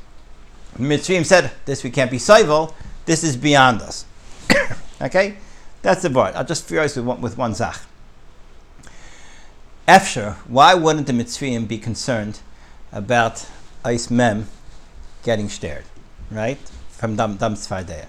Mitzrayim 0.79 1.25
said, 1.25 1.53
"This 1.67 1.85
we 1.85 1.91
can't 1.91 2.11
be 2.11 2.19
civil. 2.19 2.75
This 3.05 3.23
is 3.23 3.37
beyond 3.37 3.83
us." 3.83 4.05
okay, 5.03 5.37
that's 5.83 6.03
the 6.03 6.11
part. 6.11 6.35
I'll 6.35 6.45
just 6.45 6.67
furious 6.67 6.97
with 6.97 7.05
one, 7.05 7.21
with 7.21 7.39
one 7.39 7.55
zach. 7.55 7.81
Efsher, 9.87 10.35
why 10.49 10.75
wouldn't 10.75 11.07
the 11.07 11.13
Mitzrayim 11.13 11.69
be 11.69 11.79
concerned 11.79 12.41
about 12.91 13.47
Ice 13.85 14.11
Mem 14.11 14.49
getting 15.23 15.49
stared, 15.49 15.85
right? 16.31 16.59
From 16.91 17.17
Dam 17.17 17.37
Dam 17.37 17.55
Tzfardeya. 17.55 18.07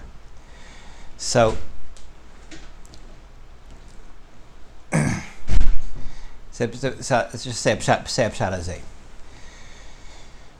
So, 6.50 6.68
so, 6.72 6.90
so, 7.00 7.28
so 7.30 7.38
just 7.38 7.60
say 7.60 7.70
a 7.70 7.76
pshat. 7.76 8.80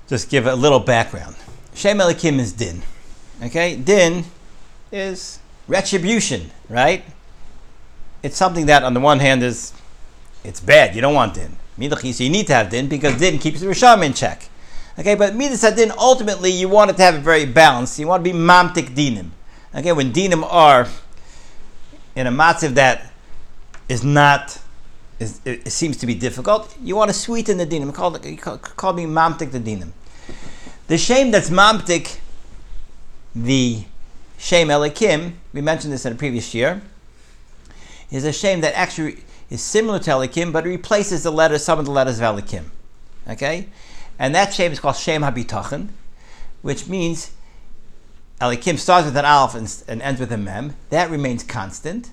Just 0.06 0.30
give 0.30 0.46
a 0.46 0.54
little 0.54 0.78
background. 0.78 1.34
Shem 1.74 1.98
Elikim 1.98 2.38
is 2.38 2.52
din. 2.52 2.82
Okay? 3.42 3.74
Din 3.74 4.24
is 4.92 5.40
retribution, 5.66 6.52
right? 6.68 7.04
It's 8.22 8.36
something 8.36 8.66
that, 8.66 8.84
on 8.84 8.94
the 8.94 9.00
one 9.00 9.18
hand, 9.18 9.42
is 9.42 9.72
it's 10.44 10.60
bad. 10.60 10.94
You 10.94 11.00
don't 11.00 11.14
want 11.14 11.34
din. 11.34 11.56
Midachis, 11.78 12.20
you 12.20 12.30
need 12.30 12.46
to 12.46 12.54
have 12.54 12.70
din 12.70 12.88
because 12.88 13.18
din 13.18 13.38
keeps 13.38 13.60
the 13.60 13.66
Risham 13.66 14.04
in 14.04 14.12
check. 14.12 14.48
Okay, 14.98 15.14
but 15.14 15.34
midas 15.34 15.60
din 15.76 15.92
ultimately 15.96 16.50
you 16.50 16.68
want 16.68 16.90
it 16.90 16.96
to 16.96 17.02
have 17.02 17.16
it 17.16 17.20
very 17.20 17.46
balanced. 17.46 17.98
You 17.98 18.08
want 18.08 18.24
to 18.24 18.32
be 18.32 18.36
mamtik 18.36 18.94
dinim. 18.94 19.30
Okay, 19.74 19.92
when 19.92 20.12
dinim 20.12 20.46
are 20.50 20.88
in 22.16 22.26
a 22.26 22.32
matziv 22.32 22.70
that 22.74 23.12
is 23.88 24.02
not, 24.02 24.58
is, 25.20 25.40
it, 25.44 25.70
seems 25.70 25.96
to 25.98 26.06
be 26.06 26.14
difficult, 26.14 26.76
you 26.82 26.96
want 26.96 27.10
to 27.10 27.16
sweeten 27.16 27.58
the 27.58 27.66
dinim. 27.66 27.94
Call, 27.94 28.18
call, 28.18 28.58
call 28.58 28.92
me 28.92 29.04
mamtik 29.04 29.52
the 29.52 29.60
dinim. 29.60 29.92
The 30.88 30.98
shame 30.98 31.30
that's 31.30 31.50
mamtik, 31.50 32.18
the 33.34 33.84
shame 34.36 34.68
elikim, 34.68 35.34
we 35.52 35.60
mentioned 35.60 35.92
this 35.92 36.06
in 36.06 36.12
a 36.12 36.16
previous 36.16 36.54
year, 36.54 36.82
is 38.10 38.24
a 38.24 38.32
shame 38.32 38.62
that 38.62 38.74
actually 38.74 39.18
is 39.50 39.62
similar 39.62 39.98
to 39.98 40.10
Elikim, 40.10 40.52
but 40.52 40.64
replaces 40.64 41.22
the 41.22 41.32
letters, 41.32 41.64
some 41.64 41.78
of 41.78 41.84
the 41.84 41.90
letters 41.90 42.18
of 42.20 42.24
Elikim. 42.24 42.64
Okay? 43.28 43.68
And 44.18 44.34
that 44.34 44.52
shame 44.52 44.72
is 44.72 44.80
called 44.80 44.96
Shem 44.96 45.22
HaBitachon, 45.22 45.88
which 46.62 46.88
means 46.88 47.30
Elikim 48.40 48.78
starts 48.78 49.06
with 49.06 49.16
an 49.16 49.24
Aleph 49.24 49.54
and, 49.54 49.82
and 49.88 50.02
ends 50.02 50.20
with 50.20 50.32
a 50.32 50.36
Mem. 50.36 50.74
That 50.90 51.10
remains 51.10 51.44
constant. 51.44 52.10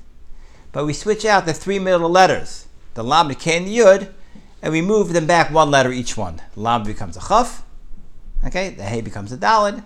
But 0.72 0.86
we 0.86 0.94
switch 0.94 1.26
out 1.26 1.46
the 1.46 1.54
three 1.54 1.80
middle 1.80 2.10
letters, 2.10 2.68
the 2.96 3.04
Lam, 3.04 3.30
the 3.30 3.36
K, 3.36 3.58
and 3.58 3.68
the 3.68 3.78
Yud, 3.78 4.12
and 4.62 4.74
we 4.74 4.82
move 4.82 5.14
them 5.14 5.26
back 5.26 5.52
one 5.52 5.72
letter 5.72 5.92
each 5.92 6.18
one. 6.18 6.42
Lam 6.56 6.84
becomes 6.84 7.16
a 7.16 7.22
Chaf, 7.22 7.64
okay? 8.46 8.70
The 8.70 8.84
Hey 8.84 9.02
becomes 9.02 9.32
a 9.32 9.38
Dalid, 9.38 9.84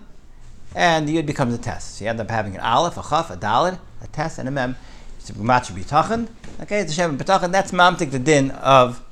and 0.74 1.06
the 1.06 1.16
Yud 1.16 1.26
becomes 1.26 1.54
a 1.54 1.58
Test. 1.58 1.96
So 1.96 2.04
you 2.04 2.10
end 2.10 2.20
up 2.20 2.30
having 2.30 2.54
an 2.54 2.60
Aleph, 2.60 2.96
a 2.96 3.02
Chaf, 3.02 3.30
a 3.30 3.36
Dalid, 3.36 3.78
a 4.02 4.06
Test, 4.08 4.38
and 4.38 4.48
a 4.48 4.50
Mem. 4.50 4.76
It's 5.18 5.30
a 5.30 5.34
Gumatcha 5.34 5.72
Bitachon. 5.72 6.28
Okay, 6.62 6.80
it's 6.80 6.92
a 6.92 6.94
Shem 6.94 7.18
Bitachon. 7.18 7.52
That's 7.52 7.72
Mamtik 7.72 8.10
the 8.10 8.18
din 8.18 8.50
of 8.52 9.04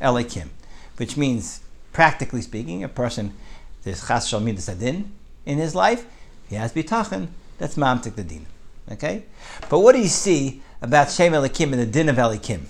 Elikim, 0.00 0.48
which 0.98 1.16
means, 1.16 1.60
practically 1.96 2.42
speaking, 2.42 2.84
a 2.84 2.88
person, 2.88 3.32
there's 3.82 4.06
Chas 4.06 4.28
Shal 4.28 4.38
Midas 4.38 4.68
Adin, 4.68 5.10
in 5.46 5.56
his 5.56 5.74
life, 5.74 6.04
he 6.46 6.54
has 6.54 6.70
bitachon. 6.70 7.28
That's 7.56 7.76
mamtik 7.76 8.16
the 8.16 8.22
din. 8.22 8.44
Okay, 8.92 9.24
but 9.70 9.78
what 9.78 9.94
do 9.94 10.02
you 10.02 10.08
see 10.08 10.60
about 10.82 11.10
Shem 11.10 11.32
Elikim 11.32 11.72
and 11.72 11.80
the 11.80 11.86
din 11.86 12.10
of 12.10 12.16
Elikim? 12.16 12.66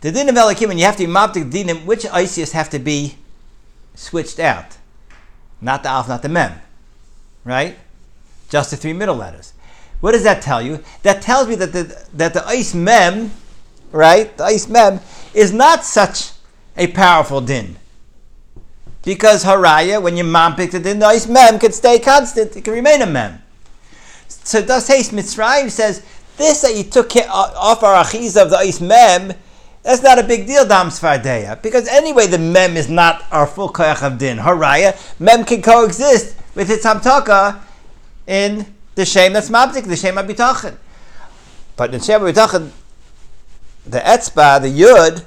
The 0.00 0.10
din 0.10 0.28
of 0.28 0.34
Elikim, 0.34 0.70
and 0.70 0.80
you 0.80 0.86
have 0.86 0.96
to 0.96 1.06
be 1.06 1.12
mamtik 1.12 1.52
the 1.52 1.62
din. 1.62 1.86
Which 1.86 2.04
isis 2.06 2.50
have 2.50 2.68
to 2.70 2.80
be 2.80 3.14
switched 3.94 4.40
out? 4.40 4.76
Not 5.60 5.84
the 5.84 5.90
alf, 5.90 6.08
not 6.08 6.22
the 6.22 6.28
mem, 6.28 6.60
right? 7.44 7.78
Just 8.48 8.72
the 8.72 8.76
three 8.76 8.92
middle 8.92 9.14
letters. 9.14 9.52
What 10.00 10.12
does 10.12 10.24
that 10.24 10.42
tell 10.42 10.60
you? 10.60 10.82
That 11.04 11.22
tells 11.22 11.46
me 11.46 11.54
that 11.54 11.72
the 11.72 12.06
that 12.14 12.34
the 12.34 12.44
ice 12.44 12.74
mem, 12.74 13.30
right? 13.92 14.36
The 14.36 14.44
ice 14.44 14.66
mem 14.68 14.98
is 15.32 15.52
not 15.52 15.84
such 15.84 16.32
a 16.76 16.88
powerful 16.88 17.40
din. 17.40 17.76
Because 19.06 19.44
haraya, 19.44 20.02
when 20.02 20.16
you 20.16 20.24
mamtik 20.24 20.72
the 20.72 20.80
din, 20.80 20.98
the 20.98 21.06
ice 21.06 21.28
mem 21.28 21.60
can 21.60 21.70
stay 21.70 22.00
constant. 22.00 22.56
It 22.56 22.64
can 22.64 22.74
remain 22.74 23.02
a 23.02 23.06
mem. 23.06 23.40
So 24.26 24.60
thus 24.60 24.88
Haste 24.88 25.12
Mitzrayim 25.12 25.70
says 25.70 26.04
this 26.36 26.62
that 26.62 26.74
you 26.76 26.82
took 26.82 27.14
off 27.14 27.84
our 27.84 28.02
achiza 28.02 28.42
of 28.42 28.50
the 28.50 28.56
ice 28.56 28.80
mem. 28.80 29.32
That's 29.84 30.02
not 30.02 30.18
a 30.18 30.24
big 30.24 30.48
deal, 30.48 30.66
Dam 30.66 30.88
Svardeya, 30.88 31.62
because 31.62 31.86
anyway 31.86 32.26
the 32.26 32.38
mem 32.38 32.76
is 32.76 32.88
not 32.88 33.24
our 33.30 33.46
full 33.46 33.68
koyach 33.68 34.04
of 34.04 34.18
din. 34.18 34.38
Haraya, 34.38 34.98
mem 35.20 35.44
can 35.44 35.62
coexist 35.62 36.36
with 36.56 36.68
its 36.68 36.84
hamtaka 36.84 37.60
in 38.26 38.74
the 38.96 39.04
shame 39.04 39.34
that's 39.34 39.50
mabdik, 39.50 39.84
the 39.84 39.94
shame 39.94 40.14
abitachin. 40.14 40.76
But 41.76 41.94
in 41.94 42.00
shame 42.00 42.22
abitachin, 42.22 42.72
the 43.86 44.00
etzba, 44.00 44.60
the 44.60 44.80
yud, 44.80 45.24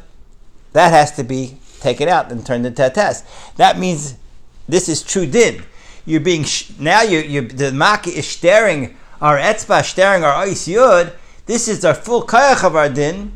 that 0.73 0.89
has 0.89 1.15
to 1.15 1.23
be 1.23 1.58
taken 1.79 2.09
out 2.09 2.31
and 2.31 2.45
turned 2.45 2.65
into 2.65 2.85
a 2.85 2.89
test. 2.89 3.25
That 3.57 3.79
means 3.79 4.15
this 4.67 4.89
is 4.89 5.01
true 5.03 5.25
din. 5.25 5.63
You're 6.05 6.21
being 6.21 6.43
sh- 6.43 6.71
now 6.79 7.01
you 7.01 7.19
you 7.19 7.47
the 7.47 7.71
maki 7.71 8.13
is 8.13 8.27
staring 8.27 8.97
our 9.21 9.37
etzba, 9.37 9.83
staring 9.83 10.23
our 10.23 10.33
ice 10.33 10.67
yud. 10.67 11.13
This 11.45 11.67
is 11.67 11.83
our 11.83 11.93
full 11.93 12.23
kayach 12.25 12.63
of 12.63 12.75
our 12.75 12.89
din. 12.89 13.31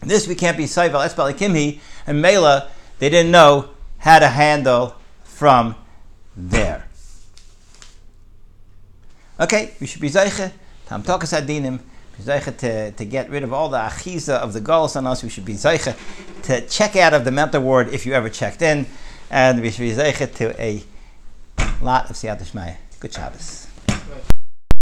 This 0.00 0.28
we 0.28 0.34
can't 0.34 0.56
be 0.56 0.64
saival 0.64 1.06
etzba 1.06 1.80
and 2.06 2.22
mela. 2.22 2.68
They 2.98 3.08
didn't 3.08 3.30
know 3.30 3.70
how 3.98 4.18
to 4.18 4.28
handle 4.28 4.94
from 5.24 5.74
there. 6.36 6.86
Okay, 9.40 9.72
we 9.80 9.86
should 9.86 10.00
be 10.00 10.10
zeiche. 10.10 10.52
Tam 10.86 11.02
tokas 11.02 11.32
adinim. 11.38 11.80
To, 12.22 12.92
to 12.92 13.04
get 13.04 13.28
rid 13.28 13.42
of 13.42 13.52
all 13.52 13.68
the 13.68 13.78
achiza 13.78 14.34
of 14.34 14.52
the 14.52 14.60
goals 14.60 14.96
on 14.96 15.06
us. 15.06 15.22
We 15.22 15.28
should 15.28 15.44
be 15.44 15.54
zeiche 15.54 15.96
to 16.42 16.60
check 16.68 16.96
out 16.96 17.12
of 17.12 17.24
the 17.24 17.30
mental 17.30 17.60
ward 17.60 17.88
if 17.88 18.06
you 18.06 18.12
ever 18.12 18.28
checked 18.28 18.62
in. 18.62 18.86
And 19.30 19.60
we 19.60 19.70
should 19.70 19.80
be 19.80 19.92
zeiche 19.92 20.34
to 20.36 20.62
a 20.62 20.82
lot 21.82 22.10
of 22.10 22.16
siyat 22.16 22.76
Good 23.00 23.12
Shabbos. 23.12 23.63